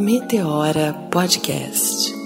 [0.00, 2.19] Meteora Podcast.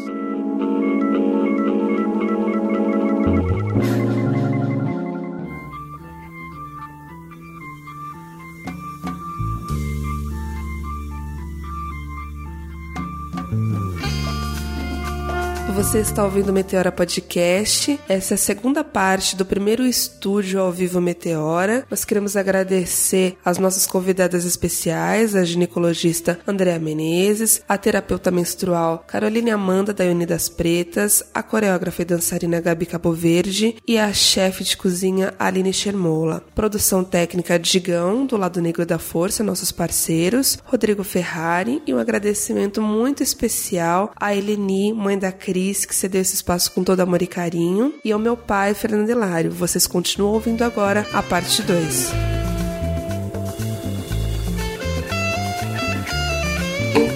[15.95, 18.01] Você está ouvindo o Meteora Podcast.
[18.09, 21.87] Essa é a segunda parte do primeiro estúdio ao vivo Meteora.
[21.89, 29.53] Nós queremos agradecer as nossas convidadas especiais, a ginecologista Andréa Menezes, a terapeuta menstrual Caroline
[29.53, 34.77] Amanda da Unidas Pretas, a coreógrafa e dançarina Gabi Cabo Verde e a chefe de
[34.77, 36.43] cozinha Aline Shermola.
[36.57, 42.83] Produção técnica Digão, do lado negro da força, nossos parceiros, Rodrigo Ferrari e um agradecimento
[42.83, 47.27] muito especial a Eleni, mãe da Cris Que cedeu esse espaço com todo amor e
[47.27, 49.51] carinho, e ao meu pai, Fernando Hilário.
[49.51, 52.54] Vocês continuam ouvindo agora a parte 2.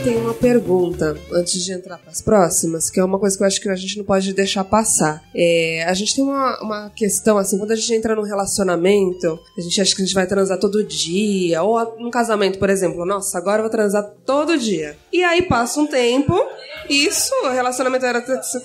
[0.03, 3.47] Tenho uma pergunta antes de entrar para as próximas, que é uma coisa que eu
[3.47, 5.23] acho que a gente não pode deixar passar.
[5.35, 9.61] É, a gente tem uma, uma questão assim, quando a gente entra num relacionamento, a
[9.61, 13.37] gente acha que a gente vai transar todo dia, ou num casamento, por exemplo, nossa,
[13.39, 14.97] agora eu vou transar todo dia.
[15.13, 16.35] E aí passa um tempo
[16.89, 18.07] isso, relacionamento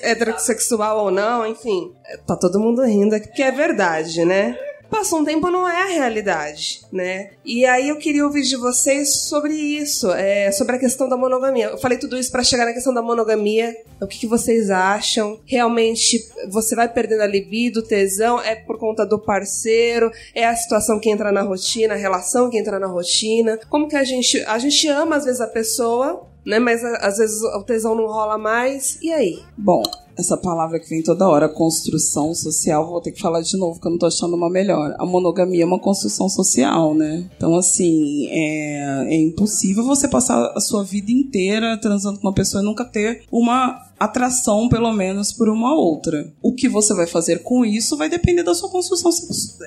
[0.01, 1.91] heterossexual ou não, enfim.
[2.25, 4.57] Tá todo mundo rindo aqui, porque é verdade, né?
[4.89, 7.31] Passou um tempo, não é a realidade, né?
[7.43, 11.67] E aí eu queria ouvir de vocês sobre isso, é, sobre a questão da monogamia.
[11.67, 13.75] Eu falei tudo isso para chegar na questão da monogamia.
[14.01, 15.39] O que, que, vocês acham?
[15.45, 18.39] Realmente você vai perdendo a libido, tesão?
[18.39, 20.11] É por conta do parceiro?
[20.35, 23.59] É a situação que entra na rotina, a relação que entra na rotina?
[23.69, 24.41] Como que a gente.
[24.43, 26.59] A gente ama às vezes a pessoa, né?
[26.59, 28.99] Mas às vezes o tesão não rola mais.
[29.01, 29.39] E aí?
[29.57, 29.81] Bom,
[30.17, 33.87] essa palavra que vem toda hora, construção social, vou ter que falar de novo, que
[33.87, 34.95] eu não tô achando uma melhor.
[34.97, 37.29] A monogamia é uma construção social, né?
[37.35, 42.61] Então, assim, é, é impossível você passar a sua vida inteira transando com uma pessoa
[42.61, 46.31] e nunca ter uma atração, pelo menos, por uma outra.
[46.41, 49.11] O que você vai fazer com isso vai depender da sua construção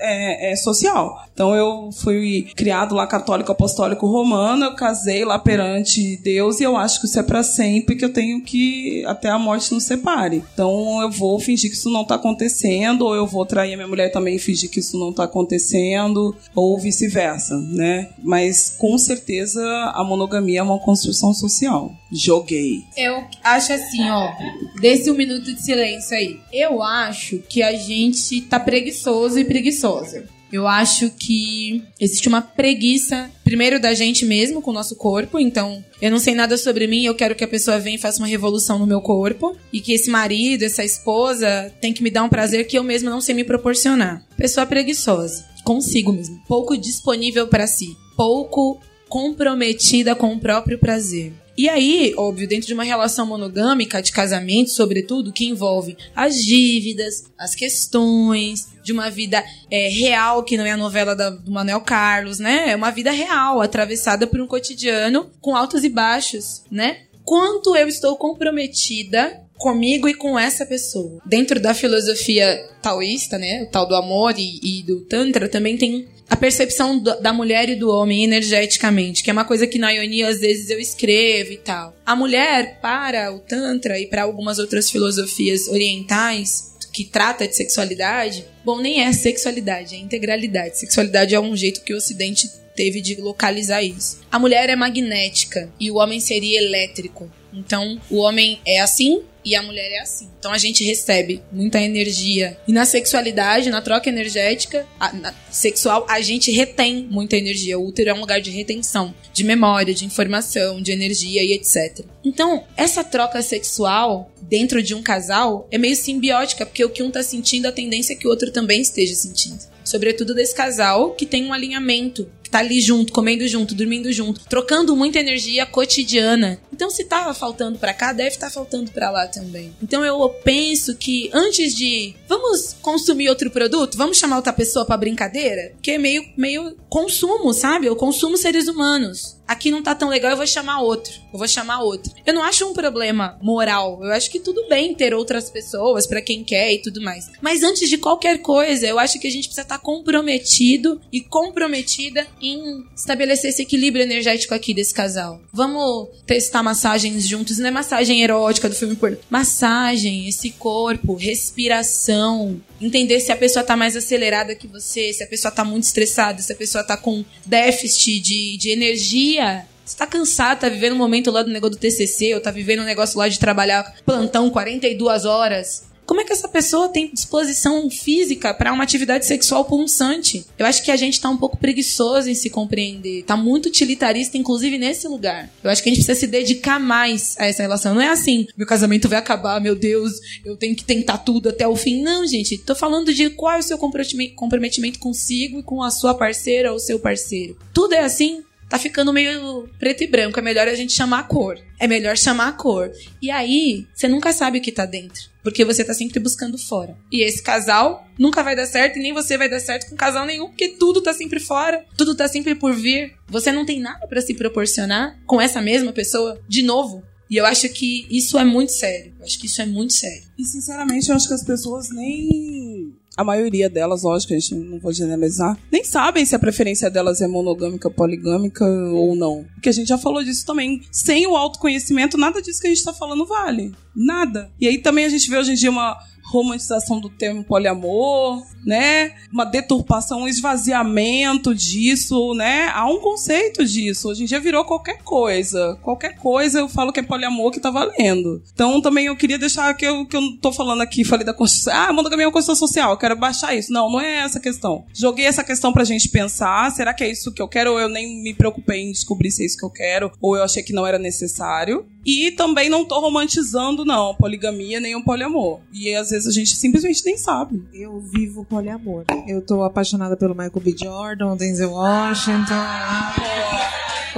[0.01, 1.25] é, é, social.
[1.33, 6.77] Então, eu fui criado lá católico apostólico romano, eu casei lá perante Deus e eu
[6.77, 10.36] acho que isso é para sempre, que eu tenho que até a morte nos separe.
[10.37, 13.89] Então, eu vou fingir que isso não tá acontecendo, ou eu vou trair a minha
[13.89, 18.11] mulher também e fingir que isso não tá acontecendo, ou vice-versa, né?
[18.23, 19.63] Mas com certeza
[19.95, 21.95] a monogamia é uma construção social.
[22.11, 22.85] Joguei.
[22.97, 24.33] Eu acho assim, ó,
[24.81, 26.39] desse um minuto de silêncio aí.
[26.53, 30.36] Eu acho que a gente tá preguiçoso e preguiçosa.
[30.53, 35.39] Eu acho que existe uma preguiça, primeiro da gente mesmo com o nosso corpo.
[35.39, 38.19] Então, eu não sei nada sobre mim, eu quero que a pessoa venha e faça
[38.19, 39.57] uma revolução no meu corpo.
[39.73, 43.11] E que esse marido, essa esposa, tem que me dar um prazer que eu mesma
[43.11, 44.25] não sei me proporcionar.
[44.37, 46.41] Pessoa preguiçosa, consigo mesmo.
[46.47, 47.97] Pouco disponível para si.
[48.17, 51.33] Pouco comprometida com o próprio prazer.
[51.57, 57.25] E aí, óbvio, dentro de uma relação monogâmica, de casamento, sobretudo, que envolve as dívidas,
[57.39, 61.81] as questões, de uma vida é, real, que não é a novela da, do Manuel
[61.81, 62.71] Carlos, né?
[62.71, 66.99] É uma vida real, atravessada por um cotidiano com altos e baixos, né?
[67.25, 71.21] Quanto eu estou comprometida comigo e com essa pessoa.
[71.25, 76.07] Dentro da filosofia taoísta, né, o tal do amor e, e do tantra também tem
[76.29, 80.29] a percepção da mulher e do homem energeticamente, que é uma coisa que na Ionia
[80.29, 81.97] às vezes eu escrevo e tal.
[82.05, 88.47] A mulher, para o Tantra e para algumas outras filosofias orientais, que trata de sexualidade,
[88.65, 90.79] bom, nem é sexualidade, é integralidade.
[90.79, 94.21] Sexualidade é um jeito que o Ocidente teve de localizar isso.
[94.33, 97.31] A mulher é magnética e o homem seria elétrico.
[97.53, 100.29] Então, o homem é assim e a mulher é assim.
[100.37, 102.59] Então a gente recebe muita energia.
[102.67, 107.79] E na sexualidade, na troca energética a, na, sexual, a gente retém muita energia.
[107.79, 112.05] O útero é um lugar de retenção, de memória, de informação, de energia e etc.
[112.25, 117.11] Então, essa troca sexual dentro de um casal é meio simbiótica, porque o que um
[117.11, 119.61] tá sentindo, a tendência é que o outro também esteja sentindo.
[119.85, 124.97] Sobretudo desse casal que tem um alinhamento tá ali junto, comendo junto, dormindo junto, trocando
[124.97, 126.61] muita energia cotidiana.
[126.73, 129.75] Então, se tava faltando para cá, deve estar tá faltando para lá também.
[129.83, 134.97] Então, eu penso que antes de vamos consumir outro produto, vamos chamar outra pessoa para
[134.97, 137.87] brincadeira, que é meio meio consumo, sabe?
[137.87, 141.13] Eu consumo seres humanos aqui não tá tão legal, eu vou chamar outro.
[141.33, 142.13] Eu vou chamar outro.
[142.25, 144.01] Eu não acho um problema moral.
[144.03, 147.31] Eu acho que tudo bem ter outras pessoas para quem quer e tudo mais.
[147.41, 151.21] Mas antes de qualquer coisa, eu acho que a gente precisa estar tá comprometido e
[151.21, 155.41] comprometida em estabelecer esse equilíbrio energético aqui desse casal.
[155.53, 157.59] Vamos testar massagens juntos.
[157.59, 159.19] Não é massagem erótica do filme porno.
[159.29, 165.27] Massagem, esse corpo, respiração, entender se a pessoa tá mais acelerada que você, se a
[165.27, 169.36] pessoa tá muito estressada, se a pessoa tá com déficit de, de energia
[169.85, 172.81] Você tá cansado, tá vivendo um momento lá do negócio do TCC, ou tá vivendo
[172.81, 175.87] um negócio lá de trabalhar plantão 42 horas.
[176.07, 180.47] Como é que essa pessoa tem disposição física para uma atividade sexual punçante?
[180.57, 183.25] Eu acho que a gente tá um pouco preguiçoso em se compreender.
[183.25, 185.51] Tá muito utilitarista, inclusive nesse lugar.
[185.65, 187.93] Eu acho que a gente precisa se dedicar mais a essa relação.
[187.93, 190.13] Não é assim, meu casamento vai acabar, meu Deus,
[190.45, 192.01] eu tenho que tentar tudo até o fim.
[192.01, 192.57] Não, gente.
[192.59, 196.79] Tô falando de qual é o seu comprometimento consigo e com a sua parceira ou
[196.79, 197.59] seu parceiro.
[197.75, 200.39] Tudo é assim, tá ficando meio preto e branco.
[200.39, 201.59] É melhor a gente chamar a cor.
[201.79, 202.91] É melhor chamar a cor.
[203.21, 205.23] E aí, você nunca sabe o que tá dentro.
[205.43, 206.97] Porque você tá sempre buscando fora.
[207.11, 210.27] E esse casal nunca vai dar certo e nem você vai dar certo com casal
[210.27, 213.15] nenhum, porque tudo tá sempre fora, tudo tá sempre por vir.
[213.29, 217.03] Você não tem nada para se proporcionar com essa mesma pessoa de novo.
[217.29, 219.13] E eu acho que isso é muito sério.
[219.19, 220.23] Eu acho que isso é muito sério.
[220.39, 224.79] E sinceramente, eu acho que as pessoas nem a maioria delas, lógico, a gente não
[224.79, 229.45] pode generalizar, nem sabem se a preferência delas é monogâmica, poligâmica ou não.
[229.55, 230.83] Porque a gente já falou disso também.
[230.93, 233.73] Sem o autoconhecimento, nada disso que a gente tá falando vale.
[233.95, 234.51] Nada.
[234.61, 235.97] E aí também a gente vê hoje em dia uma
[236.31, 239.13] romantização do termo poliamor, né?
[239.33, 242.71] Uma deturpação, um esvaziamento disso, né?
[242.75, 244.09] Há um conceito disso.
[244.09, 245.79] Hoje em dia virou qualquer coisa.
[245.83, 248.43] Qualquer coisa eu falo que é poliamor que tá valendo.
[248.53, 251.73] Então também eu queria deixar que eu, que eu tô falando aqui, falei da Constituição.
[251.73, 253.73] Ah, monogamia é uma Constituição social, eu quero baixar isso.
[253.73, 254.85] Não, não é essa a questão.
[254.93, 256.71] Joguei essa questão pra gente pensar.
[256.73, 257.73] Será que é isso que eu quero?
[257.73, 260.11] Ou eu nem me preocupei em descobrir se é isso que eu quero?
[260.21, 261.87] Ou eu achei que não era necessário?
[262.05, 265.61] E também não tô romantizando, não, poligamia nem um poliamor.
[265.73, 267.63] E às vezes a gente simplesmente nem sabe.
[267.75, 269.05] Eu vivo poliamor.
[269.27, 270.77] Eu tô apaixonada pelo Michael B.
[270.79, 272.55] Jordan, Denzel Washington.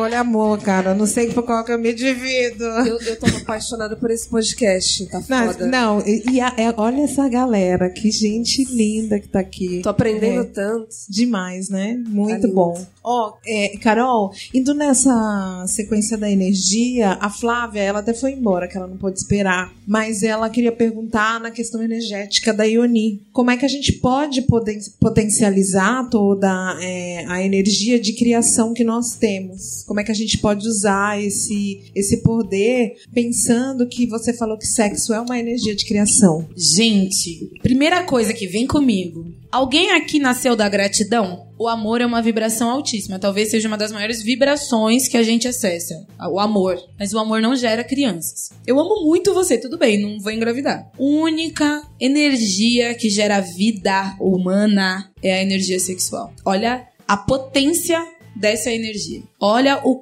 [0.02, 0.94] Poliamor, cara.
[0.94, 2.62] Não sei por qual que eu me divido.
[2.64, 5.04] Eu, eu tô apaixonada por esse podcast.
[5.06, 5.66] Tá foda.
[5.66, 7.90] Não, e, e a, é, olha essa galera.
[7.90, 9.80] Que gente linda que tá aqui.
[9.82, 10.44] Tô aprendendo É.
[10.44, 10.88] tanto.
[11.08, 12.00] Demais, né?
[12.06, 12.86] Muito Tá bom.
[13.02, 18.76] Ó, é, Carol, indo nessa sequência da energia, a Flávia, ela até foi embora, que
[18.76, 19.72] ela não pôde esperar.
[19.86, 23.22] Mas ela queria perguntar na questão energética da Ioni.
[23.32, 28.84] Como é que a gente pode poten- potencializar toda é, a energia de criação que
[28.84, 29.84] nós temos?
[29.88, 34.66] Como é que a gente pode usar esse, esse poder pensando que você falou que
[34.66, 36.46] sexo é uma energia de criação?
[36.54, 39.32] Gente, primeira coisa que vem comigo.
[39.50, 41.48] Alguém aqui nasceu da gratidão?
[41.58, 43.18] O amor é uma vibração altíssima.
[43.18, 46.06] Talvez seja uma das maiores vibrações que a gente acessa.
[46.30, 46.78] O amor.
[46.98, 48.50] Mas o amor não gera crianças.
[48.66, 50.90] Eu amo muito você, tudo bem, não vou engravidar.
[50.98, 56.30] Única energia que gera vida humana é a energia sexual.
[56.44, 58.06] Olha a potência
[58.38, 59.22] dessa energia.
[59.40, 60.00] Olha o.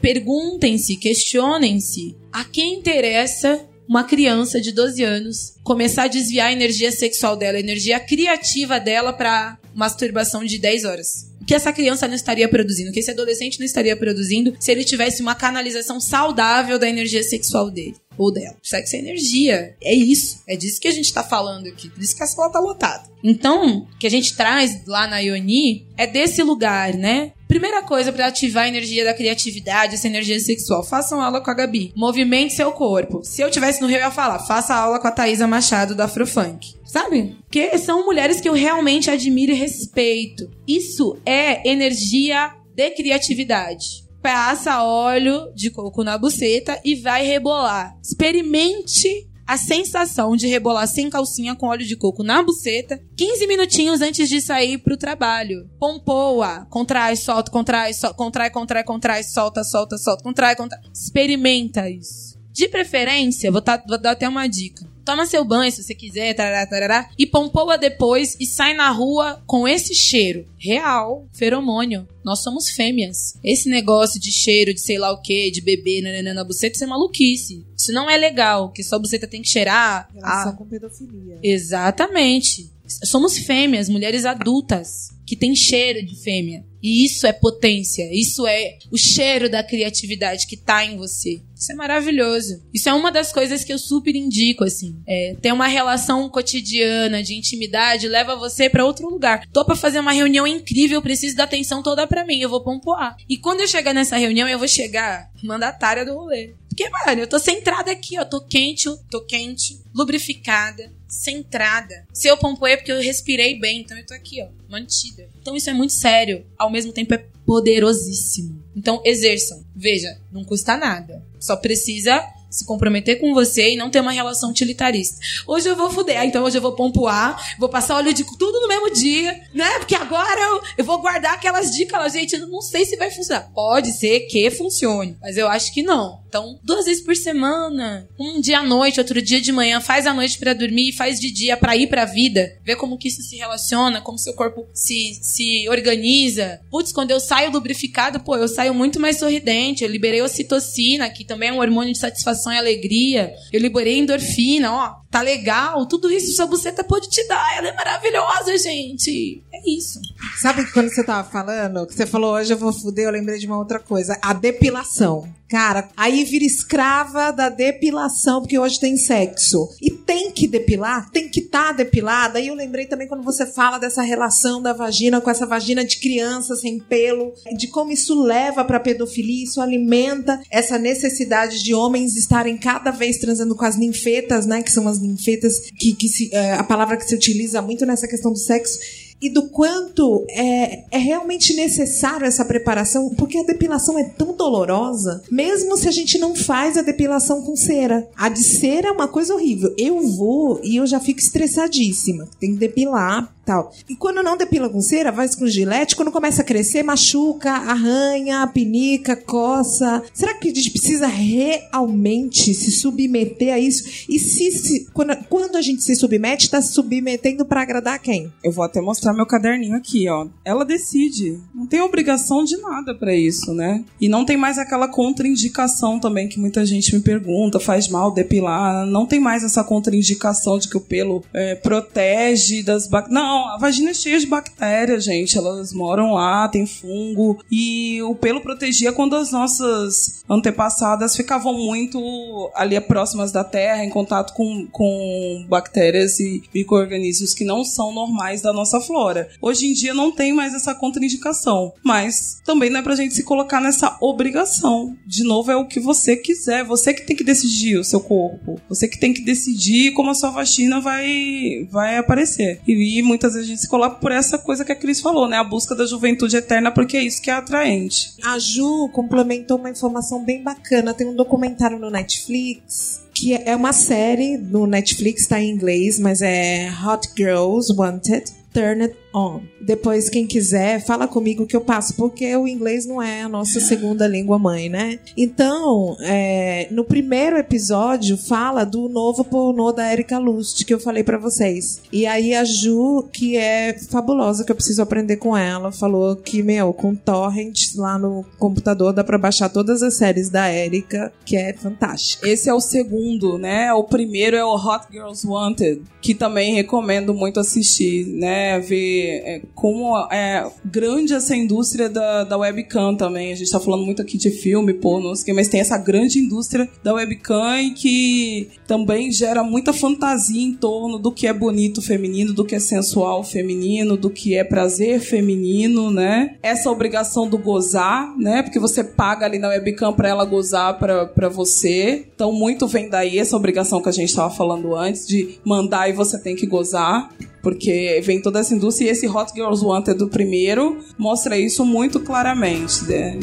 [0.00, 2.16] Perguntem-se, questionem-se.
[2.32, 7.56] A quem interessa uma criança de 12 anos começar a desviar a energia sexual dela,
[7.56, 11.28] a energia criativa dela para masturbação de 10 horas.
[11.40, 14.70] O que essa criança não estaria produzindo, o que esse adolescente não estaria produzindo se
[14.70, 18.56] ele tivesse uma canalização saudável da energia sexual dele ou dela.
[18.62, 19.76] Sexo é energia.
[19.80, 20.42] É isso.
[20.46, 21.88] É disso que a gente tá falando aqui.
[21.88, 23.08] Por isso que a sala tá lotada.
[23.22, 27.32] Então, o que a gente traz lá na Ioni é desse lugar, né?
[27.48, 30.84] Primeira coisa para ativar a energia da criatividade, essa energia sexual.
[30.84, 31.92] Façam aula com a Gabi.
[31.96, 33.24] Movimente seu corpo.
[33.24, 34.38] Se eu tivesse no Rio, eu ia falar.
[34.40, 36.74] Faça aula com a Thaisa Machado da Afrofunk.
[36.84, 37.36] Sabe?
[37.44, 40.50] Porque são mulheres que eu realmente admiro e respeito.
[40.66, 47.96] Isso é energia de criatividade passa óleo de coco na buceta e vai rebolar.
[48.02, 54.02] Experimente a sensação de rebolar sem calcinha com óleo de coco na buceta 15 minutinhos
[54.02, 55.66] antes de sair pro trabalho.
[55.80, 60.78] Pompoa, contrai, solta, contrai, solta, contrai, contrai, contrai, solta, solta, solta, contrai, contrai.
[60.92, 62.36] Experimenta isso.
[62.52, 64.86] De preferência, vou, tá- vou dar até uma dica.
[65.08, 69.42] Toma seu banho se você quiser, tarará, tarará, e pompoa depois e sai na rua
[69.46, 70.44] com esse cheiro.
[70.58, 72.06] Real, feromônio.
[72.22, 73.38] Nós somos fêmeas.
[73.42, 76.84] Esse negócio de cheiro, de sei lá o que, de bebê nananã, na buceta, isso
[76.84, 77.64] é maluquice.
[77.74, 80.10] Isso não é legal, que sua buceta tem que cheirar.
[80.12, 81.38] Relação a- com pedofilia.
[81.42, 82.70] Exatamente.
[83.04, 86.64] Somos fêmeas, mulheres adultas, que têm cheiro de fêmea.
[86.82, 91.42] E isso é potência, isso é o cheiro da criatividade que tá em você.
[91.54, 92.62] Isso é maravilhoso.
[92.72, 94.96] Isso é uma das coisas que eu super indico, assim.
[95.06, 99.44] É, ter uma relação cotidiana de intimidade leva você pra outro lugar.
[99.52, 103.16] Tô pra fazer uma reunião incrível, preciso da atenção toda pra mim, eu vou pompoar.
[103.28, 106.54] E quando eu chegar nessa reunião, eu vou chegar mandatária do rolê.
[106.68, 108.24] Porque, mano, eu tô centrada aqui, ó.
[108.24, 112.06] Tô quente, tô quente, lubrificada, centrada.
[112.12, 115.28] Se eu pompoei é porque eu respirei bem, então eu tô aqui, ó, mantida.
[115.40, 116.44] Então isso é muito sério.
[116.56, 118.62] Ao mesmo tempo é poderosíssimo.
[118.76, 119.64] Então exerçam.
[119.74, 121.24] Veja, não custa nada.
[121.40, 125.18] Só precisa se comprometer com você e não ter uma relação utilitarista.
[125.46, 128.68] Hoje eu vou fuder, então hoje eu vou pompoar, vou passar óleo de tudo no
[128.68, 129.78] mesmo dia, né?
[129.78, 133.50] Porque agora eu, eu vou guardar aquelas dicas, gente, eu não sei se vai funcionar.
[133.52, 136.20] Pode ser que funcione, mas eu acho que não.
[136.28, 140.12] Então, duas vezes por semana, um dia à noite, outro dia de manhã, faz a
[140.12, 143.36] noite para dormir, faz de dia para ir pra vida, ver como que isso se
[143.36, 146.60] relaciona, como seu corpo se, se organiza.
[146.70, 151.24] Putz, quando eu saio lubrificado, pô, eu saio muito mais sorridente, eu liberei ocitocina, que
[151.24, 153.32] também é um hormônio de satisfação e alegria.
[153.52, 155.86] Eu liberei endorfina, ó, tá legal.
[155.86, 157.56] Tudo isso sua buceta pode te dar.
[157.56, 159.42] Ela é maravilhosa, gente.
[159.52, 160.00] É isso.
[160.40, 163.38] Sabe que quando você tava falando, que você falou hoje eu vou fuder, eu lembrei
[163.38, 164.18] de uma outra coisa.
[164.22, 165.28] A depilação.
[165.48, 169.66] Cara, aí vira escrava da depilação, porque hoje tem sexo.
[169.80, 172.38] E tem que depilar, tem que estar tá depilada.
[172.38, 175.98] Aí eu lembrei também quando você fala dessa relação da vagina com essa vagina de
[176.00, 182.14] criança sem pelo, de como isso leva pra pedofilia, isso alimenta essa necessidade de homens
[182.14, 184.62] estarem cada vez transando com as ninfetas, né?
[184.62, 188.08] Que são as ninfetas, que, que se, é, a palavra que se utiliza muito nessa
[188.08, 188.78] questão do sexo
[189.20, 195.22] e do quanto é, é realmente necessário essa preparação, porque a depilação é tão dolorosa,
[195.30, 198.08] mesmo se a gente não faz a depilação com cera.
[198.16, 199.74] A de cera é uma coisa horrível.
[199.76, 202.28] Eu vou e eu já fico estressadíssima.
[202.38, 203.72] Tem que depilar, tal.
[203.88, 208.46] E quando não depila com cera, vai com gilete, quando começa a crescer, machuca, arranha,
[208.46, 210.02] pinica, coça.
[210.12, 214.04] Será que a gente precisa realmente se submeter a isso?
[214.06, 218.30] E se, se quando, quando a gente se submete, está se submetendo para agradar quem?
[218.44, 220.26] Eu vou até mostrar meu caderninho aqui, ó.
[220.44, 221.38] Ela decide.
[221.54, 223.82] Não tem obrigação de nada para isso, né?
[223.98, 228.84] E não tem mais aquela contraindicação também que muita gente me pergunta, faz mal depilar.
[228.84, 233.14] Não tem mais essa contraindicação de que o pelo é, protege das bactérias.
[233.14, 235.36] Não, a vagina é cheia de bactérias, gente.
[235.36, 237.42] Elas moram lá, tem fungo.
[237.50, 243.90] E o pelo protegia quando as nossas antepassadas ficavam muito ali próximas da terra, em
[243.90, 249.28] contato com, com bactérias e micro-organismos que não são normais da nossa flora.
[249.40, 251.72] Hoje em dia não tem mais essa contraindicação.
[251.82, 254.96] Mas também não é pra gente se colocar nessa obrigação.
[255.06, 256.64] De novo, é o que você quiser.
[256.64, 258.60] Você que tem que decidir o seu corpo.
[258.68, 262.60] Você que tem que decidir como a sua vagina vai, vai aparecer.
[262.66, 265.00] E, e muitas muitas vezes a gente se coloca por essa coisa que a Cris
[265.00, 265.36] falou, né?
[265.36, 268.14] A busca da juventude eterna, porque é isso que é atraente.
[268.24, 270.94] A Ju complementou uma informação bem bacana.
[270.94, 276.22] Tem um documentário no Netflix que é uma série no Netflix, tá em inglês, mas
[276.22, 278.32] é Hot Girls Wanted.
[278.52, 279.40] Turn It On.
[279.60, 283.60] Depois, quem quiser, fala comigo que eu passo, porque o inglês não é a nossa
[283.60, 284.98] segunda língua mãe, né?
[285.16, 291.02] Então, é, no primeiro episódio, fala do novo pornô da Erika Lust, que eu falei
[291.02, 291.82] para vocês.
[291.92, 296.42] E aí a Ju, que é fabulosa, que eu preciso aprender com ela, falou que,
[296.42, 301.36] meu, com torrent lá no computador dá pra baixar todas as séries da Erika, que
[301.36, 302.26] é fantástico.
[302.26, 303.72] Esse é o segundo, né?
[303.72, 308.28] O primeiro é o Hot Girls Wanted, que também recomendo muito assistir, né?
[308.28, 308.60] né,
[309.06, 313.32] é, como é grande essa indústria da, da webcam também.
[313.32, 315.60] A gente tá falando muito aqui de filme, pô, não sei o que, mas tem
[315.60, 321.26] essa grande indústria da webcam e que também gera muita fantasia em torno do que
[321.26, 326.36] é bonito feminino, do que é sensual feminino, do que é prazer feminino, né?
[326.42, 328.42] Essa obrigação do gozar, né?
[328.42, 332.06] Porque você paga ali na webcam pra ela gozar pra, pra você.
[332.14, 335.92] Então, muito vem daí essa obrigação que a gente tava falando antes, de mandar e
[335.92, 337.10] você tem que gozar
[337.42, 342.00] porque vem toda essa indústria e esse Hot Girls Wanted do primeiro mostra isso muito
[342.00, 342.84] claramente.
[342.84, 343.18] Né?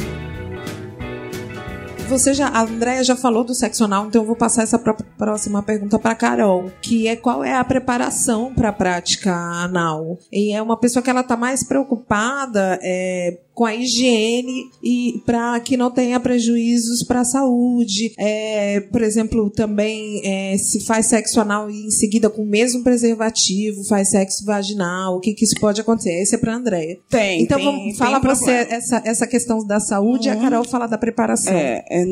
[2.08, 5.60] Você já, a Andrea já falou do sexo anal, então eu vou passar essa próxima
[5.60, 10.16] pergunta para Carol, que é qual é a preparação para a prática anal?
[10.32, 15.58] E é uma pessoa que ela tá mais preocupada é, com a higiene e para
[15.60, 18.12] que não tenha prejuízos para a saúde.
[18.18, 22.84] É, por exemplo, também é, se faz sexo anal e em seguida com o mesmo
[22.84, 26.20] preservativo faz sexo vaginal, o que, que isso pode acontecer?
[26.20, 26.98] Esse é para Andréia.
[27.08, 27.42] Tem.
[27.42, 30.42] Então tem, vamos fala você essa, essa questão da saúde e a uhum.
[30.42, 31.54] Carol fala da preparação.
[31.54, 32.04] É, é,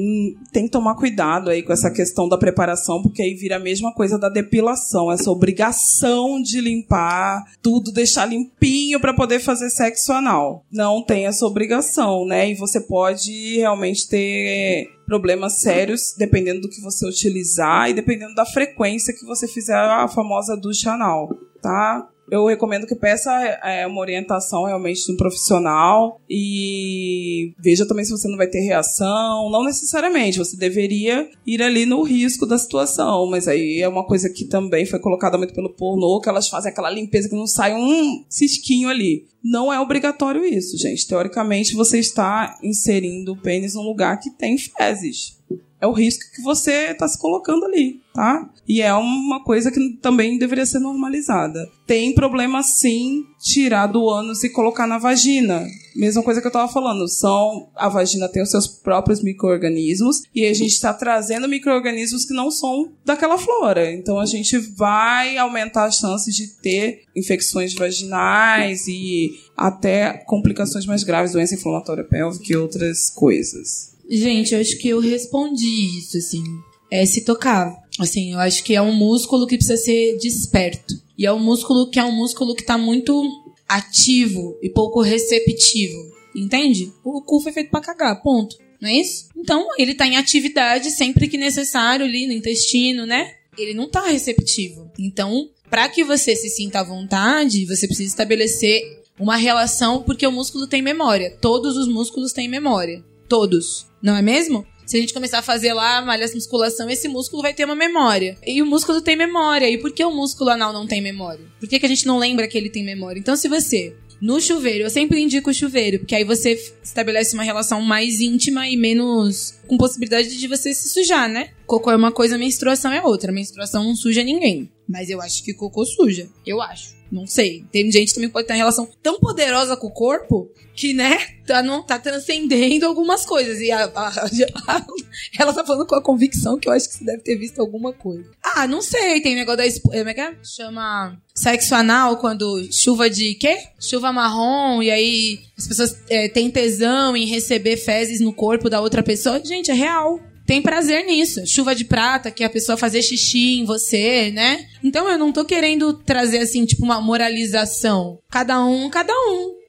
[0.50, 3.92] tem que tomar cuidado aí com essa questão da preparação, porque aí vira a mesma
[3.92, 10.64] coisa da depilação, essa obrigação de limpar tudo, deixar limpinho para poder fazer sexo anal.
[10.72, 12.50] Não tem essa obrigação, né?
[12.50, 18.46] E você pode realmente ter problemas sérios dependendo do que você utilizar e dependendo da
[18.46, 21.28] frequência que você fizer a famosa ducha anal,
[21.60, 22.08] tá?
[22.30, 23.30] Eu recomendo que peça
[23.62, 28.60] é, uma orientação realmente de um profissional e veja também se você não vai ter
[28.60, 29.50] reação.
[29.50, 34.30] Não necessariamente, você deveria ir ali no risco da situação, mas aí é uma coisa
[34.30, 37.74] que também foi colocada muito pelo pornô, que elas fazem aquela limpeza que não sai
[37.74, 39.26] um cisquinho ali.
[39.42, 41.06] Não é obrigatório isso, gente.
[41.06, 45.38] Teoricamente, você está inserindo o pênis num lugar que tem fezes.
[45.80, 48.48] É o risco que você está se colocando ali, tá?
[48.66, 51.68] E é uma coisa que também deveria ser normalizada.
[51.86, 55.62] Tem problema sim tirar do ânus e colocar na vagina.
[55.94, 60.46] Mesma coisa que eu estava falando, são a vagina tem os seus próprios micro-organismos e
[60.46, 63.92] a gente está trazendo micro-organismos que não são daquela flora.
[63.92, 71.04] Então a gente vai aumentar as chances de ter infecções vaginais e até complicações mais
[71.04, 73.93] graves, doença inflamatória pélvica e outras coisas.
[74.08, 76.44] Gente, eu acho que eu respondi isso, assim.
[76.90, 77.74] É se tocar.
[77.98, 80.94] Assim, eu acho que é um músculo que precisa ser desperto.
[81.16, 83.22] E é um músculo que é um músculo que tá muito
[83.68, 85.98] ativo e pouco receptivo.
[86.34, 86.92] Entende?
[87.04, 88.56] O cu foi feito para cagar, ponto.
[88.80, 89.28] Não é isso?
[89.36, 93.32] Então, ele tá em atividade sempre que necessário ali no intestino, né?
[93.56, 94.90] Ele não tá receptivo.
[94.98, 98.82] Então, para que você se sinta à vontade, você precisa estabelecer
[99.18, 101.36] uma relação, porque o músculo tem memória.
[101.40, 103.04] Todos os músculos têm memória.
[103.34, 103.88] Todos.
[104.00, 104.64] Não é mesmo?
[104.86, 108.38] Se a gente começar a fazer lá malha musculação, esse músculo vai ter uma memória.
[108.46, 109.68] E o músculo tem memória.
[109.68, 111.44] E por que o músculo anal não tem memória?
[111.58, 113.18] Por que, que a gente não lembra que ele tem memória?
[113.18, 117.42] Então, se você no chuveiro, eu sempre indico o chuveiro, porque aí você estabelece uma
[117.42, 121.50] relação mais íntima e menos com possibilidade de você se sujar, né?
[121.66, 123.32] Cocô é uma coisa, menstruação é outra.
[123.32, 124.70] Menstruação não suja ninguém.
[124.88, 126.28] Mas eu acho que cocô suja.
[126.46, 126.94] Eu acho.
[127.14, 127.64] Não sei.
[127.70, 131.16] Tem gente também que pode ter uma relação tão poderosa com o corpo que, né,
[131.46, 133.60] tá, não, tá transcendendo algumas coisas.
[133.60, 134.86] E a, a, a,
[135.38, 137.92] ela tá falando com a convicção que eu acho que você deve ter visto alguma
[137.92, 138.28] coisa.
[138.42, 139.20] Ah, não sei.
[139.20, 139.80] Tem negócio da.
[139.80, 140.34] Como é que é?
[140.42, 143.58] Chama sexo anal quando chuva de quê?
[143.78, 148.80] Chuva marrom, e aí as pessoas é, têm tesão em receber fezes no corpo da
[148.80, 149.40] outra pessoa.
[149.44, 151.46] Gente, é real tem prazer nisso.
[151.46, 154.66] Chuva de prata, que a pessoa fazer xixi em você, né?
[154.82, 158.18] Então eu não tô querendo trazer assim, tipo, uma moralização.
[158.30, 159.63] Cada um, cada um.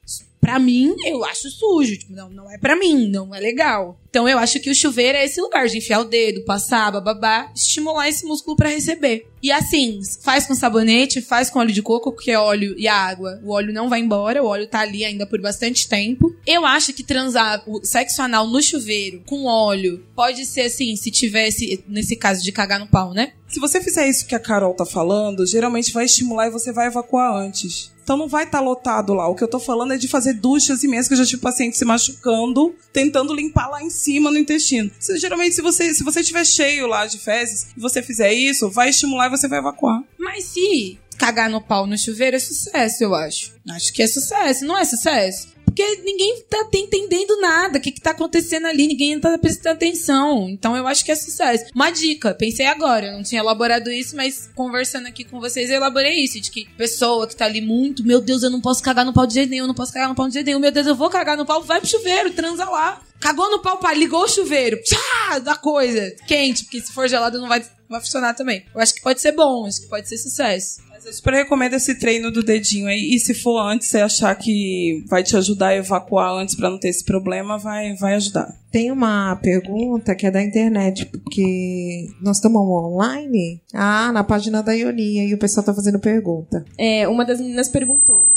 [0.46, 1.98] Pra mim, eu acho sujo.
[1.98, 4.00] Tipo, não, não é pra mim, não é legal.
[4.08, 7.52] Então eu acho que o chuveiro é esse lugar de enfiar o dedo, passar, bababá,
[7.56, 9.28] estimular esse músculo para receber.
[9.42, 13.42] E assim, faz com sabonete, faz com óleo de coco, porque é óleo e água.
[13.44, 16.36] O óleo não vai embora, o óleo tá ali ainda por bastante tempo.
[16.46, 21.10] Eu acho que transar o sexo anal no chuveiro com óleo pode ser assim, se
[21.10, 23.34] tivesse, nesse caso de cagar no pau, né?
[23.48, 26.86] Se você fizer isso que a Carol tá falando, geralmente vai estimular e você vai
[26.86, 27.95] evacuar antes.
[28.06, 29.28] Então não vai estar tá lotado lá.
[29.28, 31.76] O que eu tô falando é de fazer duchas imensas, que eu já tive paciente
[31.76, 34.92] se machucando, tentando limpar lá em cima no intestino.
[35.18, 38.90] Geralmente, se você, se você estiver cheio lá de fezes e você fizer isso, vai
[38.90, 40.04] estimular e você vai evacuar.
[40.20, 43.54] Mas se cagar no pau no chuveiro é sucesso, eu acho.
[43.70, 44.66] Acho que é sucesso.
[44.66, 45.56] Não é sucesso?
[45.76, 47.78] porque ninguém tá entendendo nada.
[47.78, 48.88] O que, que tá acontecendo ali?
[48.88, 50.48] Ninguém tá prestando atenção.
[50.50, 51.66] Então eu acho que é sucesso.
[51.76, 55.76] Uma dica, pensei agora, eu não tinha elaborado isso, mas conversando aqui com vocês, eu
[55.76, 56.40] elaborei isso.
[56.40, 59.28] De que pessoa que tá ali muito, meu Deus, eu não posso cagar no pau
[59.28, 60.96] de jeito nenhum, eu não posso cagar no pau de jeito nenhum, meu Deus, eu
[60.96, 63.02] vou cagar no pau, vai pro chuveiro, transa lá.
[63.20, 64.80] Cagou no pau, pai, ligou o chuveiro.
[64.82, 66.16] Tchá, da coisa.
[66.26, 68.66] Quente, porque se for gelado não vai, vai funcionar também.
[68.74, 70.85] Eu acho que pode ser bom, acho que pode ser sucesso.
[71.06, 73.14] Eu super recomendo esse treino do dedinho aí.
[73.14, 76.80] E se for antes, você achar que vai te ajudar a evacuar antes para não
[76.80, 78.52] ter esse problema, vai, vai ajudar.
[78.72, 83.62] Tem uma pergunta que é da internet, porque nós estamos online.
[83.72, 86.66] Ah, na página da Ionia e o pessoal tá fazendo pergunta.
[86.76, 88.28] É, uma das meninas perguntou: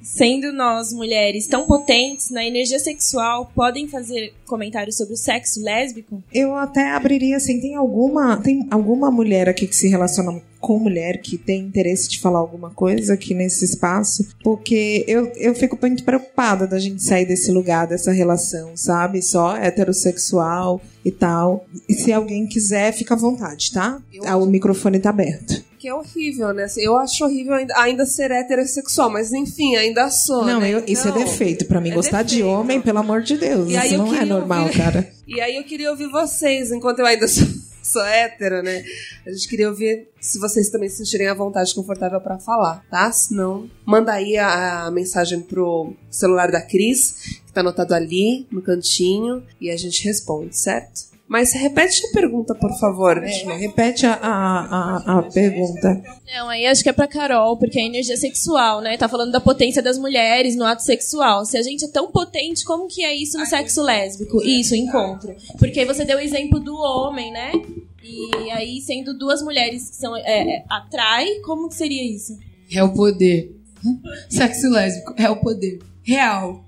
[0.00, 6.22] sendo nós mulheres tão potentes na energia sexual, podem fazer comentários sobre o sexo lésbico?
[6.32, 11.20] Eu até abriria assim, tem alguma, tem alguma mulher aqui que se relaciona com mulher
[11.20, 16.04] que tem interesse de falar alguma coisa aqui nesse espaço, porque eu, eu fico muito
[16.04, 19.20] preocupada da gente sair desse lugar, dessa relação, sabe?
[19.20, 21.66] Só heterossexual e tal.
[21.88, 24.00] E se alguém quiser, fica à vontade, tá?
[24.12, 24.22] Eu...
[24.38, 26.62] O microfone tá aberto que é horrível, né?
[26.62, 30.44] Assim, eu acho horrível ainda, ainda, ser heterossexual, mas enfim, ainda sou.
[30.44, 30.70] Não, né?
[30.70, 31.64] eu, isso é defeito.
[31.64, 32.36] para mim, é gostar defeito.
[32.36, 33.68] de homem, pelo amor de Deus.
[33.68, 34.76] E isso não é normal, ouvir...
[34.76, 35.12] cara.
[35.26, 37.46] E aí eu queria ouvir vocês, enquanto eu ainda sou
[37.92, 38.84] sou hétero, né?
[39.26, 43.10] A gente queria ouvir se vocês também se sentirem à vontade confortável para falar, tá?
[43.10, 48.46] Se não, manda aí a, a, mensagem pro celular da Cris, que tá anotado ali
[48.50, 51.11] no cantinho, e a gente responde, certo?
[51.32, 53.16] Mas repete a pergunta, por favor.
[53.24, 56.02] É, repete a, a, a, pergunta.
[56.30, 58.98] Não, aí acho que é pra Carol, porque é energia sexual, né?
[58.98, 61.46] Tá falando da potência das mulheres no ato sexual.
[61.46, 64.42] Se a gente é tão potente, como que é isso no sexo lésbico?
[64.42, 65.34] Isso, encontro.
[65.58, 67.52] Porque você deu o exemplo do homem, né?
[68.04, 70.14] E aí, sendo duas mulheres que são.
[70.14, 72.36] É, é, atrai, como que seria isso?
[72.70, 73.58] É o poder.
[74.28, 75.78] Sexo lésbico é o poder.
[76.02, 76.62] Real.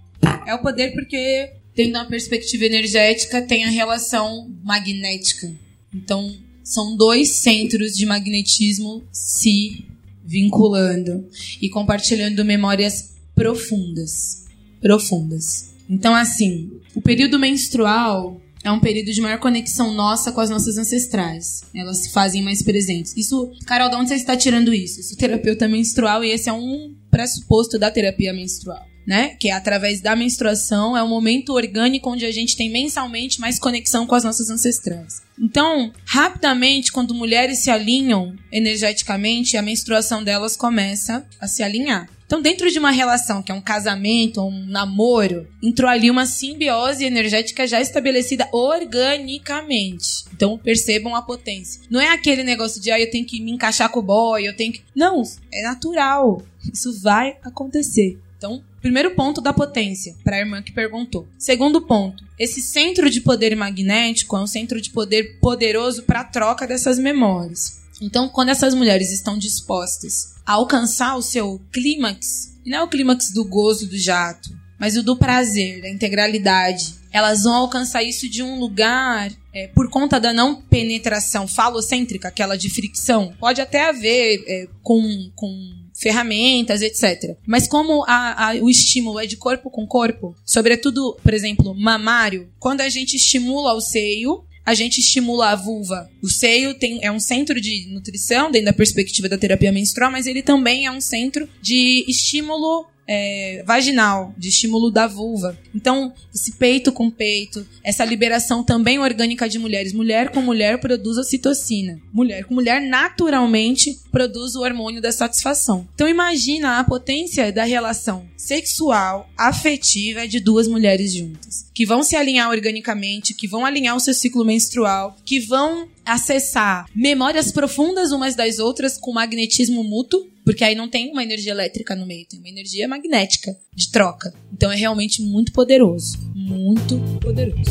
[0.46, 5.52] É o poder porque tendo uma perspectiva energética, tem a relação magnética.
[5.92, 9.86] Então, são dois centros de magnetismo se
[10.24, 11.28] vinculando
[11.60, 14.44] e compartilhando memórias profundas.
[14.80, 15.74] Profundas.
[15.88, 20.78] Então, assim, o período menstrual é um período de maior conexão nossa com as nossas
[20.78, 21.64] ancestrais.
[21.74, 23.14] Elas se fazem mais presentes.
[23.14, 25.00] Isso, Carol, de onde você está tirando isso?
[25.00, 28.93] Isso é terapeuta menstrual e esse é um pressuposto da terapia menstrual.
[29.06, 29.36] Né?
[29.38, 33.58] Que é através da menstruação, é um momento orgânico onde a gente tem mensalmente mais
[33.58, 35.22] conexão com as nossas ancestrais.
[35.38, 42.08] Então, rapidamente, quando mulheres se alinham energeticamente, a menstruação delas começa a se alinhar.
[42.26, 47.04] Então, dentro de uma relação que é um casamento, um namoro, entrou ali uma simbiose
[47.04, 50.24] energética já estabelecida organicamente.
[50.32, 51.82] Então, percebam a potência.
[51.90, 54.56] Não é aquele negócio de, ah, eu tenho que me encaixar com o boy, eu
[54.56, 54.82] tenho que.
[54.94, 56.42] Não, é natural.
[56.72, 58.18] Isso vai acontecer.
[58.38, 61.26] Então, primeiro ponto da potência, para a irmã que perguntou.
[61.38, 66.24] Segundo ponto, esse centro de poder magnético é um centro de poder poderoso para a
[66.24, 67.80] troca dessas memórias.
[67.98, 72.88] Então, quando essas mulheres estão dispostas a alcançar o seu clímax, e não é o
[72.88, 78.28] clímax do gozo do jato, mas o do prazer, da integralidade, elas vão alcançar isso
[78.28, 83.32] de um lugar é, por conta da não penetração falocêntrica, aquela de fricção.
[83.40, 87.34] Pode até haver é, com, com ferramentas, etc.
[87.46, 92.50] Mas como a, a, o estímulo é de corpo com corpo, sobretudo, por exemplo, mamário,
[92.58, 96.10] quando a gente estimula o seio, a gente estimula a vulva.
[96.22, 100.26] O seio tem, é um centro de nutrição, dentro da perspectiva da terapia menstrual, mas
[100.26, 105.58] ele também é um centro de estímulo é, vaginal, de estímulo da vulva.
[105.74, 109.92] Então, esse peito com peito, essa liberação também orgânica de mulheres.
[109.92, 112.00] Mulher com mulher produz ocitocina.
[112.12, 115.86] Mulher com mulher naturalmente produz o hormônio da satisfação.
[115.94, 121.66] Então, imagina a potência da relação sexual, afetiva de duas mulheres juntas.
[121.74, 126.86] Que vão se alinhar organicamente, que vão alinhar o seu ciclo menstrual, que vão acessar
[126.94, 131.96] memórias profundas umas das outras com magnetismo mútuo, porque aí não tem uma energia elétrica
[131.96, 134.34] no meio, tem uma energia magnética de troca.
[134.52, 136.18] Então é realmente muito poderoso.
[136.34, 137.70] Muito poderoso.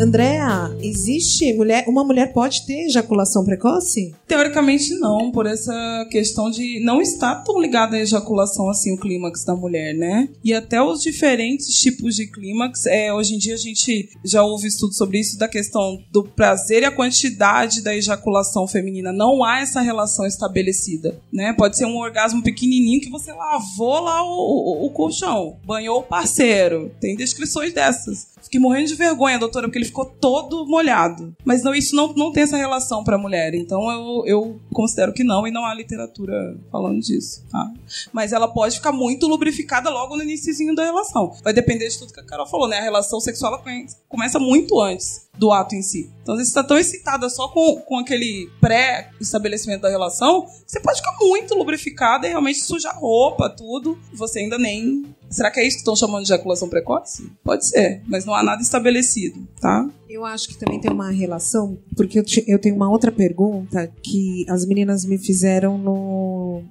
[0.00, 4.14] Andréa, existe mulher, uma mulher pode ter ejaculação precoce?
[4.26, 5.72] Teoricamente não, por essa
[6.10, 10.28] questão de não estar tão ligada à ejaculação assim o clímax da mulher, né?
[10.42, 14.66] E até os diferentes tipos de clímax, é, hoje em dia a gente já ouve
[14.66, 19.12] estudos sobre isso da questão do prazer e a quantidade da ejaculação feminina.
[19.12, 21.52] Não há essa relação estabelecida, né?
[21.52, 26.02] Pode ser um orgasmo pequenininho que você lavou lá o, o, o colchão, banhou o
[26.02, 26.90] parceiro.
[26.98, 28.31] Tem descrições dessas.
[28.42, 31.34] Fiquei morrendo de vergonha, doutora, porque ele ficou todo molhado.
[31.44, 33.54] Mas não, isso não, não tem essa relação para mulher.
[33.54, 37.44] Então eu, eu considero que não, e não há literatura falando disso.
[37.50, 37.70] Tá?
[38.12, 41.34] Mas ela pode ficar muito lubrificada logo no iníciozinho da relação.
[41.42, 42.78] Vai depender de tudo que a Carol falou, né?
[42.78, 43.62] A relação sexual
[44.08, 46.10] começa muito antes do ato em si.
[46.22, 51.16] Então, você está tão excitada só com, com aquele pré-estabelecimento da relação, você pode ficar
[51.20, 53.98] muito lubrificada e realmente sujar roupa, tudo.
[54.12, 57.32] Você ainda nem Será que é isso que estão chamando de ejaculação precoce?
[57.42, 59.88] Pode ser, mas não há nada estabelecido, tá?
[60.06, 63.90] Eu acho que também tem uma relação, porque eu, te, eu tenho uma outra pergunta
[64.02, 66.62] que as meninas me fizeram no,